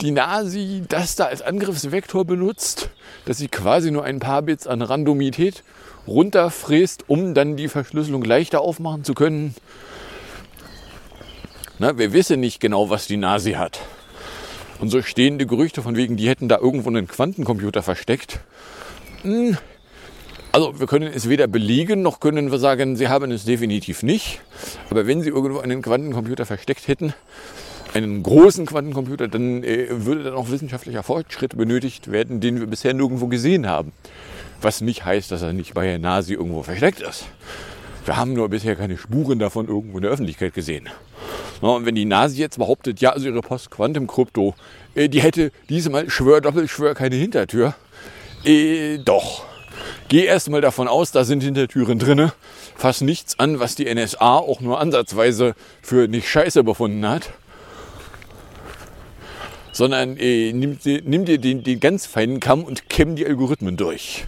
[0.00, 2.88] die Nasi das da als Angriffsvektor benutzt,
[3.26, 5.62] dass sie quasi nur ein paar Bits an Randomität
[6.06, 9.54] runterfräst, um dann die Verschlüsselung leichter aufmachen zu können.
[11.78, 13.80] Na, wir wissen nicht genau, was die Nasi hat.
[14.80, 18.40] Und so stehende Gerüchte von wegen, die hätten da irgendwo einen Quantencomputer versteckt.
[19.22, 19.56] Hm,
[20.52, 24.40] also wir können es weder belegen, noch können wir sagen, sie haben es definitiv nicht.
[24.90, 27.12] Aber wenn sie irgendwo einen Quantencomputer versteckt hätten,
[27.92, 32.94] einen großen Quantencomputer, dann äh, würde dann auch wissenschaftlicher Fortschritt benötigt werden, den wir bisher
[32.94, 33.92] nirgendwo gesehen haben.
[34.60, 37.26] Was nicht heißt, dass er nicht bei der Nasi irgendwo versteckt ist.
[38.04, 40.88] Wir haben nur bisher keine Spuren davon irgendwo in der Öffentlichkeit gesehen.
[41.60, 44.54] Und wenn die Nasi jetzt behauptet, ja, also ihre Post-Quantum-Krypto,
[44.94, 47.74] äh, die hätte diesmal, schwör, doppelschwör, keine Hintertür.
[48.44, 49.44] Äh, doch.
[50.08, 52.32] Geh erstmal davon aus, da sind Hintertüren drinne.
[52.76, 57.30] Fass nichts an, was die NSA auch nur ansatzweise für nicht scheiße befunden hat.
[59.72, 63.76] Sondern äh, nimm, dir- nimm dir den, den ganz feinen Kamm und kämm die Algorithmen
[63.76, 64.24] durch.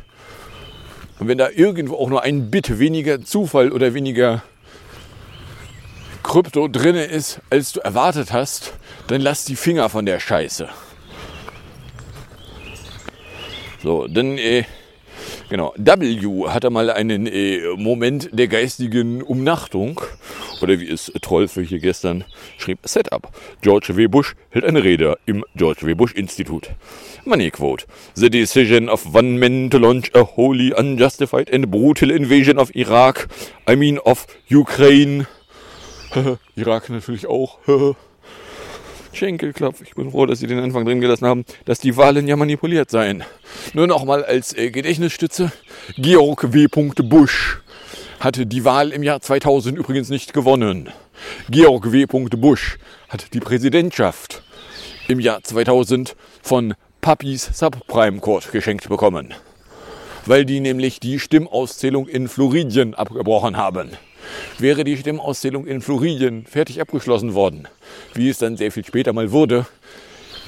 [1.18, 4.42] Und wenn da irgendwo auch nur ein Bit weniger Zufall oder weniger
[6.22, 8.74] Krypto drinne ist, als du erwartet hast,
[9.06, 10.68] dann lass die Finger von der Scheiße.
[13.82, 14.64] So, dann, äh,
[15.48, 20.00] genau, W hatte mal einen äh, Moment der geistigen Umnachtung
[20.62, 22.24] Oder wie es Trollfe hier gestern
[22.58, 23.30] schrieb, Setup.
[23.60, 24.08] George W.
[24.08, 25.94] Bush hält eine Rede im George W.
[25.94, 26.70] Bush Institut.
[27.24, 27.86] Money quote.
[28.14, 33.28] The decision of one man to launch a wholly unjustified and brutal invasion of Iraq.
[33.68, 35.26] I mean of Ukraine.
[36.56, 37.58] Irak natürlich auch.
[39.16, 39.80] Schenkelklopf.
[39.82, 42.90] Ich bin froh, dass Sie den Anfang drin gelassen haben, dass die Wahlen ja manipuliert
[42.90, 43.24] seien.
[43.72, 45.52] Nur noch mal als äh, Gedächtnisstütze.
[45.96, 46.66] Georg W.
[46.68, 47.58] Bush
[48.20, 50.90] hatte die Wahl im Jahr 2000 übrigens nicht gewonnen.
[51.50, 52.06] Georg W.
[52.06, 54.42] Bush hat die Präsidentschaft
[55.08, 59.34] im Jahr 2000 von Papis Subprime Court geschenkt bekommen.
[60.24, 63.90] Weil die nämlich die Stimmauszählung in Floridien abgebrochen haben.
[64.58, 67.68] Wäre die Stimmauszählung in Floridien fertig abgeschlossen worden,
[68.14, 69.66] wie es dann sehr viel später mal wurde,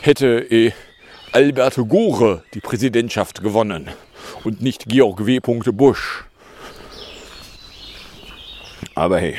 [0.01, 0.73] hätte eh
[1.33, 3.89] Alberto Gore die Präsidentschaft gewonnen
[4.45, 5.41] und nicht Georg W.
[5.41, 6.25] Bush.
[8.95, 9.37] Aber hey.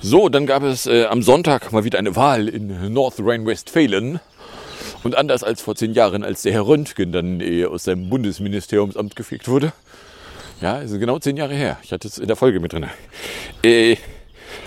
[0.00, 4.20] So, dann gab es äh, am Sonntag mal wieder eine Wahl in North Rhine-Westphalia.
[5.02, 9.16] Und anders als vor zehn Jahren, als der Herr Röntgen dann äh, aus seinem Bundesministeriumsamt
[9.16, 9.72] gefegt wurde.
[10.64, 11.76] Ja, ist genau zehn Jahre her.
[11.82, 12.86] Ich hatte es in der Folge mit drin.
[13.62, 13.96] Äh,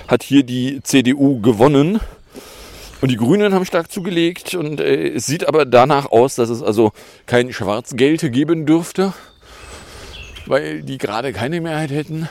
[0.07, 1.99] hat hier die CDU gewonnen.
[3.01, 4.53] Und die Grünen haben stark zugelegt.
[4.53, 6.91] Und äh, es sieht aber danach aus, dass es also
[7.25, 9.13] kein Schwarzgeld geben dürfte.
[10.45, 12.29] Weil die gerade keine Mehrheit hätten.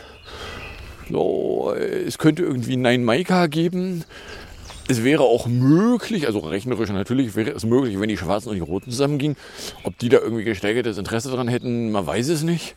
[1.11, 4.05] So, es könnte irgendwie Nein Maika geben.
[4.89, 8.61] Es wäre auch möglich, also rechnerisch natürlich wäre es möglich, wenn die Schwarzen und die
[8.61, 9.37] Roten zusammengingen.
[9.83, 12.77] Ob die da irgendwie gesteigertes Interesse daran hätten, man weiß es nicht.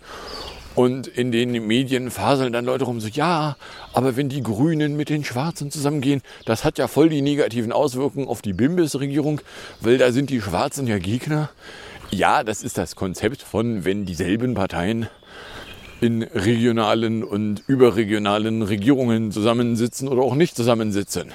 [0.79, 3.57] Und in den Medien faseln dann Leute rum so, ja,
[3.91, 8.29] aber wenn die Grünen mit den Schwarzen zusammengehen, das hat ja voll die negativen Auswirkungen
[8.29, 9.41] auf die Bimbis-Regierung,
[9.81, 11.49] weil da sind die Schwarzen ja Gegner.
[12.11, 15.09] Ja, das ist das Konzept von, wenn dieselben Parteien
[15.99, 21.33] in regionalen und überregionalen Regierungen zusammensitzen oder auch nicht zusammensitzen.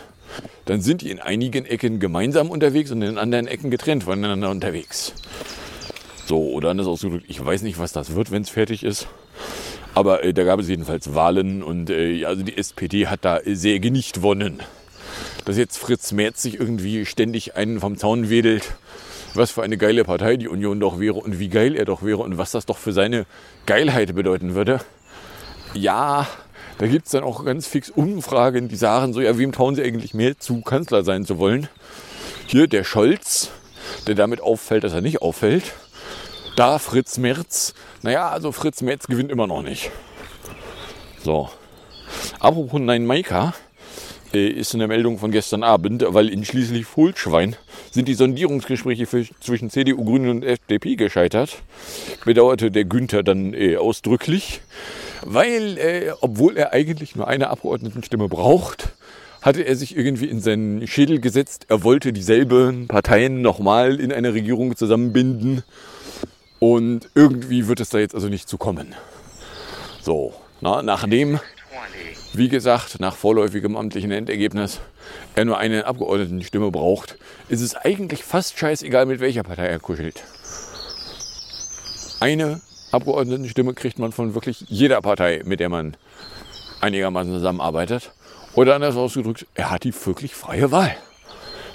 [0.64, 5.12] Dann sind die in einigen Ecken gemeinsam unterwegs und in anderen Ecken getrennt voneinander unterwegs.
[6.24, 9.06] So, oder anders ausgedrückt, ich weiß nicht, was das wird, wenn es fertig ist.
[9.94, 13.78] Aber äh, da gab es jedenfalls Wahlen und äh, also die SPD hat da sehr
[13.80, 14.60] geniecht gewonnen.
[15.44, 18.74] Dass jetzt Fritz Merz sich irgendwie ständig einen vom Zaun wedelt,
[19.34, 22.18] was für eine geile Partei die Union doch wäre und wie geil er doch wäre
[22.18, 23.26] und was das doch für seine
[23.66, 24.80] Geilheit bedeuten würde.
[25.74, 26.26] Ja,
[26.78, 29.82] da gibt es dann auch ganz fix Umfragen, die sagen so, ja, wem trauen sie
[29.82, 31.68] eigentlich mehr zu, Kanzler sein zu wollen?
[32.46, 33.50] Hier der Scholz,
[34.06, 35.74] der damit auffällt, dass er nicht auffällt.
[36.56, 37.74] Da Fritz Merz.
[38.02, 39.90] Naja, also Fritz Merz gewinnt immer noch nicht.
[41.22, 41.50] So.
[42.38, 43.54] Apropos Nein Maika,
[44.32, 47.56] äh, ist in der Meldung von gestern Abend, weil in schließlich Fulschwein
[47.90, 51.56] sind die Sondierungsgespräche für, zwischen CDU, Grünen und FDP gescheitert.
[52.24, 54.60] Bedauerte der Günther dann äh, ausdrücklich,
[55.24, 58.94] weil, äh, obwohl er eigentlich nur eine Abgeordnetenstimme braucht,
[59.42, 64.34] hatte er sich irgendwie in seinen Schädel gesetzt, er wollte dieselben Parteien nochmal in einer
[64.34, 65.62] Regierung zusammenbinden.
[66.58, 68.94] Und irgendwie wird es da jetzt also nicht zu kommen.
[70.00, 71.40] So, na, nachdem
[72.36, 74.80] wie gesagt, nach vorläufigem amtlichen Endergebnis
[75.36, 77.16] er nur eine Abgeordnetenstimme braucht,
[77.48, 80.24] ist es eigentlich fast scheißegal, mit welcher Partei er kuschelt.
[82.18, 85.96] Eine Abgeordnetenstimme kriegt man von wirklich jeder Partei, mit der man
[86.80, 88.12] einigermaßen zusammenarbeitet.
[88.54, 90.94] Oder anders ausgedrückt, er hat die wirklich freie Wahl.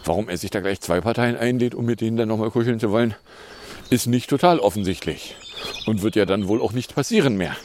[0.03, 2.91] Warum er sich da gleich zwei Parteien einlädt, um mit denen dann nochmal kuscheln zu
[2.91, 3.15] wollen,
[3.89, 5.35] ist nicht total offensichtlich.
[5.85, 7.55] Und wird ja dann wohl auch nicht passieren mehr.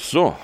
[0.00, 0.34] So,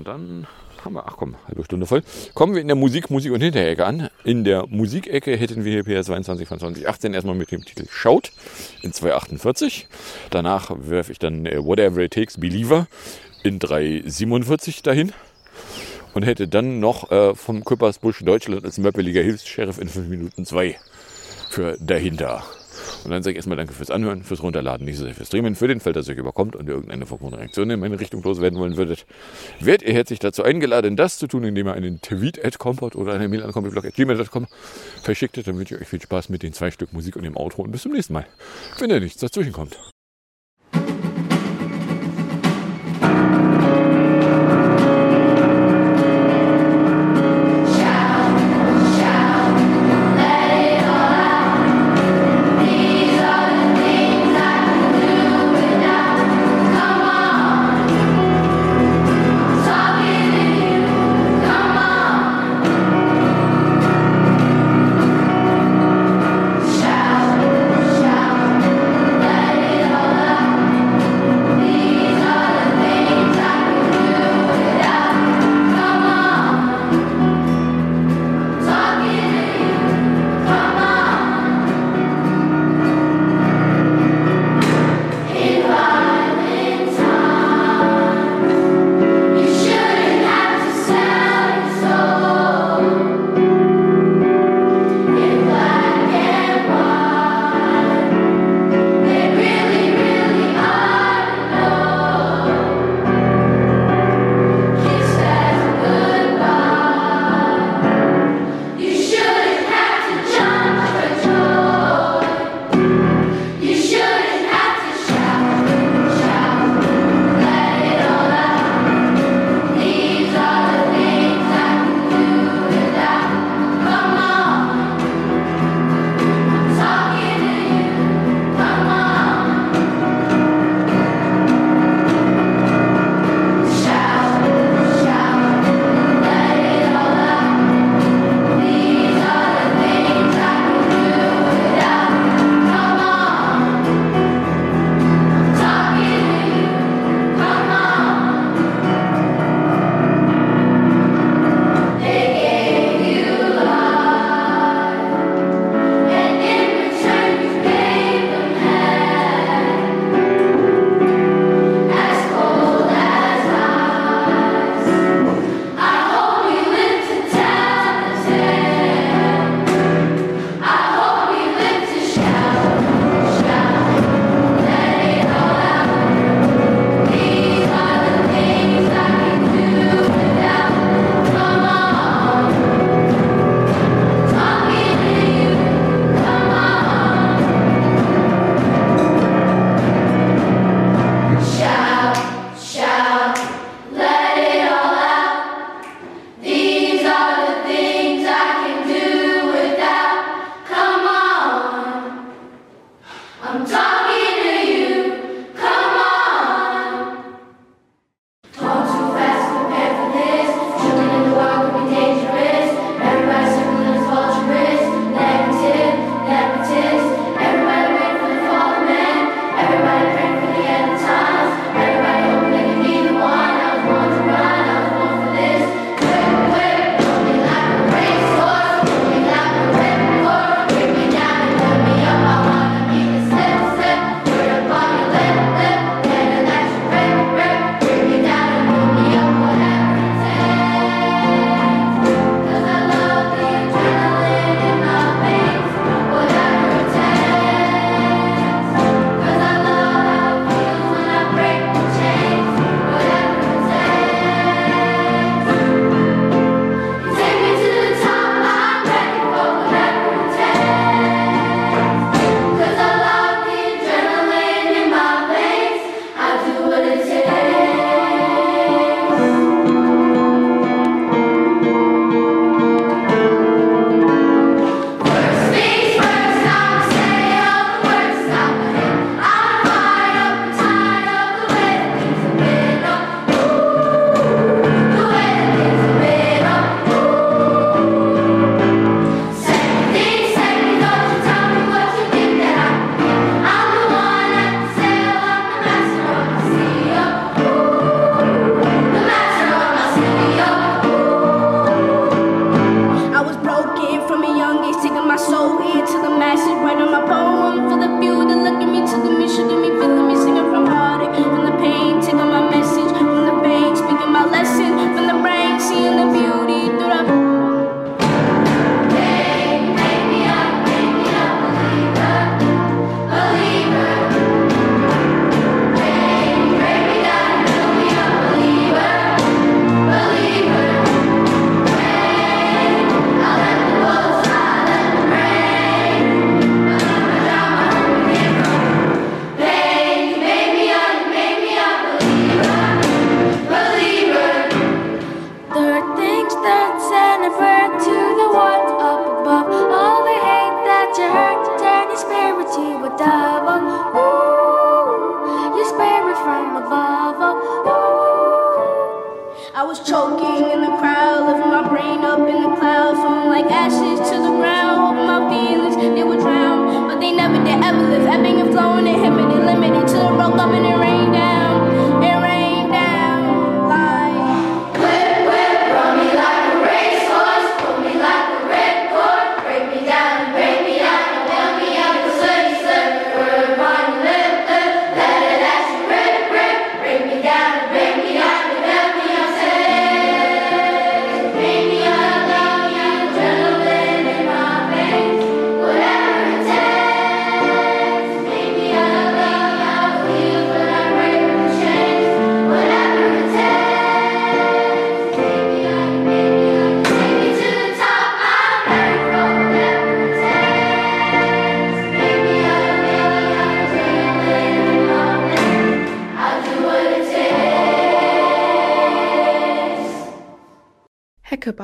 [0.00, 0.46] und dann
[0.82, 2.02] haben wir, ach komm, halbe Stunde voll.
[2.32, 4.08] Kommen wir in der Musik, Musik und Hinterecke an.
[4.24, 8.32] In der Musikecke hätten wir hier PS22 von 2018 erstmal mit dem Titel Schaut
[8.80, 9.88] in 248.
[10.30, 12.86] Danach werfe ich dann äh, Whatever It Takes Believer
[13.42, 15.12] in 347 dahin.
[16.14, 20.78] Und hätte dann noch äh, vom Küppersbusch Deutschland als möppeliger Hilfs-Sheriff in 5 Minuten 2
[21.50, 22.44] für dahinter.
[23.04, 25.54] Und dann sage ich erstmal Danke fürs Anhören, fürs Runterladen, nicht so sehr fürs Streamen,
[25.54, 28.58] für den Fall, dass ihr euch überkommt und ihr irgendeine Reaktion in meine Richtung loswerden
[28.58, 29.06] wollen würdet.
[29.58, 33.12] Werdet ihr herzlich dazu eingeladen, das zu tun, indem ihr einen Tweet at Compot oder
[33.12, 34.46] eine Mail an compiblog.gmail.com
[35.02, 35.46] verschickt.
[35.46, 37.72] Dann wünsche ich euch viel Spaß mit den zwei Stück Musik und dem Outro und
[37.72, 38.26] bis zum nächsten Mal.
[38.78, 39.78] Wenn ihr nichts dazwischen kommt.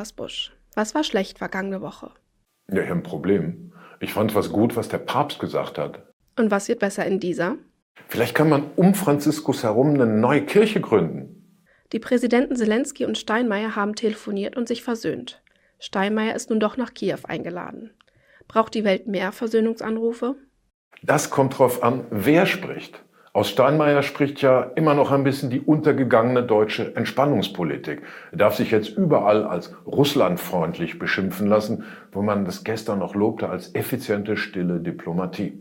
[0.06, 2.10] Küppersbusch, was war schlecht vergangene Woche?
[2.70, 3.72] Ja, ich habe ein Problem.
[3.98, 6.12] Ich fand was gut, was der Papst gesagt hat.
[6.36, 7.56] Und was wird besser in dieser?
[8.08, 11.60] Vielleicht kann man um Franziskus herum eine neue Kirche gründen.
[11.92, 15.42] Die Präsidenten Zelensky und Steinmeier haben telefoniert und sich versöhnt.
[15.80, 17.90] Steinmeier ist nun doch nach Kiew eingeladen.
[18.46, 20.36] Braucht die Welt mehr Versöhnungsanrufe?
[21.02, 23.02] Das kommt drauf an, wer spricht.
[23.36, 28.00] Aus Steinmeier spricht ja immer noch ein bisschen die untergegangene deutsche Entspannungspolitik.
[28.32, 33.50] Er darf sich jetzt überall als russlandfreundlich beschimpfen lassen, wo man das gestern noch lobte
[33.50, 35.52] als effiziente, stille Diplomatie.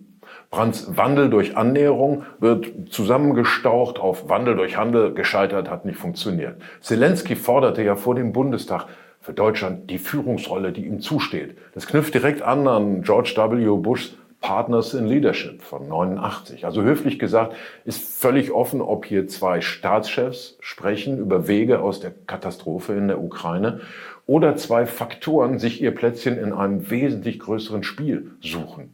[0.52, 6.62] Brandts Wandel durch Annäherung wird zusammengestaucht auf Wandel durch Handel gescheitert, hat nicht funktioniert.
[6.80, 8.86] Zelensky forderte ja vor dem Bundestag
[9.20, 11.58] für Deutschland die Führungsrolle, die ihm zusteht.
[11.74, 13.82] Das knüpft direkt an an George W.
[13.82, 14.16] Bushs
[14.46, 16.66] Partners in Leadership von 89.
[16.66, 22.12] Also höflich gesagt, ist völlig offen, ob hier zwei Staatschefs sprechen über Wege aus der
[22.28, 23.82] Katastrophe in der Ukraine
[24.28, 28.94] oder zwei Faktoren sich ihr Plätzchen in einem wesentlich größeren Spiel suchen.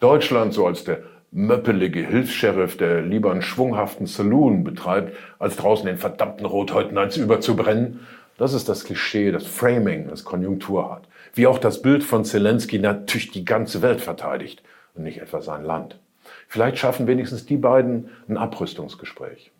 [0.00, 5.98] Deutschland so als der möppelige Hilfs-Sheriff, der lieber einen schwunghaften Saloon betreibt, als draußen den
[5.98, 8.00] verdammten Rothäuten eins überzubrennen.
[8.38, 11.06] Das ist das Klischee, das Framing, das Konjunktur hat.
[11.32, 14.64] Wie auch das Bild von Zelensky natürlich die ganze Welt verteidigt
[15.00, 15.98] und nicht etwa sein Land.
[16.46, 19.50] Vielleicht schaffen wenigstens die beiden ein Abrüstungsgespräch.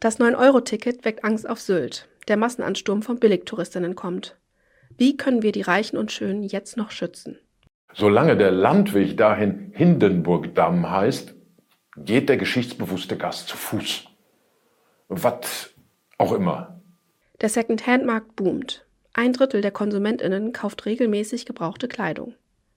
[0.00, 2.08] Das 9-Euro-Ticket weckt Angst auf Sylt.
[2.26, 4.36] Der Massenansturm von Billigtouristinnen kommt.
[4.96, 7.38] Wie können wir die Reichen und Schönen jetzt noch schützen?
[7.92, 11.34] Solange der Landweg dahin Hindenburgdamm heißt,
[11.96, 14.04] geht der geschichtsbewusste Gast zu Fuß.
[15.08, 15.70] Was
[16.16, 16.80] auch immer.
[17.40, 18.86] Der Second-Hand-Markt boomt.
[19.12, 22.34] Ein Drittel der KonsumentInnen kauft regelmäßig gebrauchte Kleidung.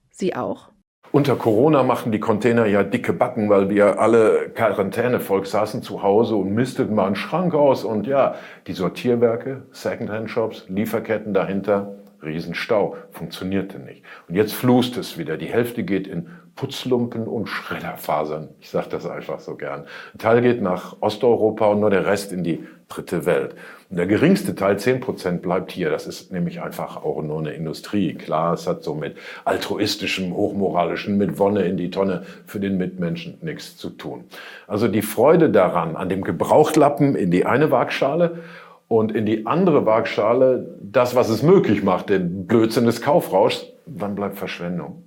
[0.10, 0.72] Sie auch?
[1.14, 6.38] Unter Corona machten die Container ja dicke Backen, weil wir alle Quarantänevolk saßen zu Hause
[6.38, 7.84] und misteten mal einen Schrank aus.
[7.84, 8.36] Und ja,
[8.66, 14.04] die Sortierwerke, Secondhand-Shops, Lieferketten dahinter, Riesenstau, funktionierte nicht.
[14.30, 15.36] Und jetzt flust es wieder.
[15.36, 18.48] Die Hälfte geht in Putzlumpen und Schredderfasern.
[18.62, 19.88] Ich sage das einfach so gern.
[20.14, 22.66] Ein Teil geht nach Osteuropa und nur der Rest in die
[22.96, 23.56] dritte Welt.
[23.90, 25.90] Und der geringste Teil, 10 Prozent, bleibt hier.
[25.90, 28.14] Das ist nämlich einfach auch nur eine Industrie.
[28.14, 33.38] Klar, es hat so mit altruistischem, hochmoralischem, mit Wonne in die Tonne für den Mitmenschen
[33.42, 34.26] nichts zu tun.
[34.68, 38.40] Also die Freude daran, an dem Gebrauchtlappen in die eine Waagschale
[38.88, 44.16] und in die andere Waagschale das, was es möglich macht, den Blödsinn des Kaufrauschs, dann
[44.16, 45.04] bleibt Verschwendung.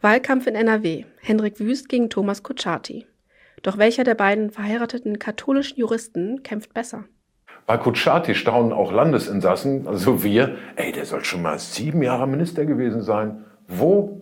[0.00, 1.04] Wahlkampf in NRW.
[1.20, 3.06] Hendrik Wüst gegen Thomas Kutschaty.
[3.62, 7.04] Doch welcher der beiden verheirateten katholischen Juristen kämpft besser?
[7.66, 12.66] Bei Kutschaty staunen auch Landesinsassen, also wir, ey, der soll schon mal sieben Jahre Minister
[12.66, 13.44] gewesen sein.
[13.68, 14.18] Wo?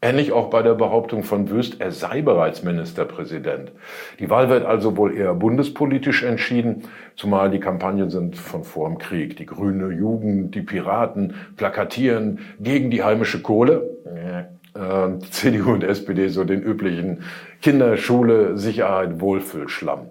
[0.00, 3.72] Ähnlich auch bei der Behauptung von Wüst, er sei bereits Ministerpräsident.
[4.20, 6.84] Die Wahl wird also wohl eher bundespolitisch entschieden,
[7.16, 9.36] zumal die Kampagnen sind von vor dem Krieg.
[9.36, 13.90] Die grüne Jugend, die Piraten plakatieren gegen die heimische Kohle.
[14.78, 17.24] Äh, CDU und SPD so den üblichen
[17.62, 20.10] Kinderschule, Sicherheit, Wohlfühlschlamm.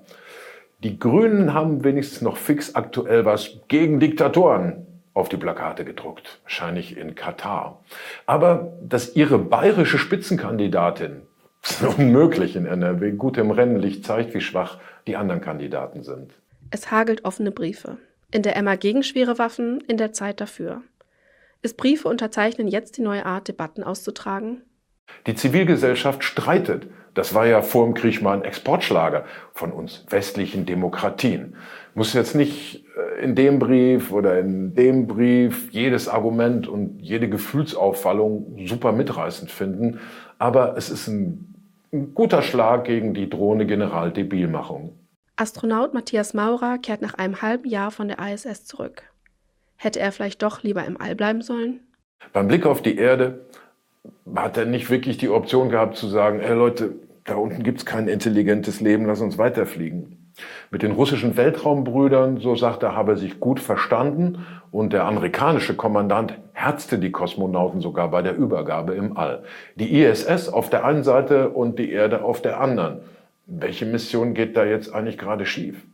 [0.83, 6.95] Die Grünen haben wenigstens noch fix aktuell was gegen Diktatoren auf die Plakate gedruckt, wahrscheinlich
[6.95, 7.81] in Katar.
[8.27, 11.23] Aber dass ihre bayerische Spitzenkandidatin,
[11.97, 16.31] unmöglich in NRW, gut im Rennen liegt, zeigt, wie schwach die anderen Kandidaten sind.
[16.69, 17.97] Es hagelt offene Briefe.
[18.29, 20.81] In der Emma gegen schwere Waffen, in der Zeit dafür.
[21.61, 24.61] Ist Briefe unterzeichnen jetzt die neue Art, Debatten auszutragen?
[25.25, 26.87] Die Zivilgesellschaft streitet.
[27.13, 31.55] Das war ja vor dem Krieg mal ein Exportschlager von uns westlichen Demokratien.
[31.95, 37.27] Muss jetzt nicht äh, in dem Brief oder in dem Brief jedes Argument und jede
[37.27, 39.99] Gefühlsauffallung super mitreißend finden,
[40.37, 41.55] aber es ist ein,
[41.91, 44.99] ein guter Schlag gegen die drohende Generaldebilmachung.
[45.37, 49.03] Astronaut Matthias Maurer kehrt nach einem halben Jahr von der ISS zurück.
[49.77, 51.79] Hätte er vielleicht doch lieber im All bleiben sollen?
[52.33, 53.45] Beim Blick auf die Erde
[54.35, 57.85] hat er nicht wirklich die Option gehabt zu sagen, ey Leute, da unten gibt es
[57.85, 60.33] kein intelligentes Leben, lass uns weiterfliegen.
[60.71, 65.75] Mit den russischen Weltraumbrüdern, so sagt er, habe er sich gut verstanden und der amerikanische
[65.75, 69.43] Kommandant herzte die Kosmonauten sogar bei der Übergabe im All.
[69.75, 73.01] Die ISS auf der einen Seite und die Erde auf der anderen.
[73.45, 75.85] Welche Mission geht da jetzt eigentlich gerade schief?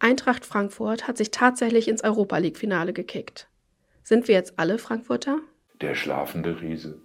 [0.00, 3.48] Eintracht Frankfurt hat sich tatsächlich ins Europa League-Finale gekickt.
[4.04, 5.38] Sind wir jetzt alle Frankfurter?
[5.80, 7.00] Der schlafende Riese.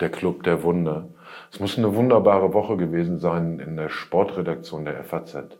[0.00, 1.08] Der Club der Wunder.
[1.52, 5.56] Es muss eine wunderbare Woche gewesen sein in der Sportredaktion der FAZ.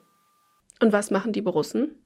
[0.82, 2.02] Und was machen die Borussen?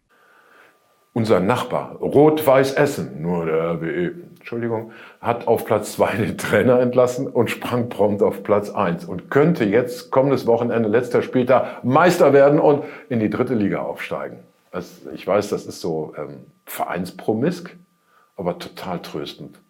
[1.14, 7.26] Unser Nachbar, Rot-Weiß Essen, nur der RWE, Entschuldigung, hat auf Platz 2 den Trainer entlassen
[7.26, 12.60] und sprang prompt auf Platz 1 und könnte jetzt kommendes Wochenende, letzter Spieltag, Meister werden
[12.60, 14.44] und in die dritte Liga aufsteigen.
[14.70, 17.76] Das, ich weiß, das ist so ähm, vereinspromisk,
[18.36, 19.60] aber total tröstend.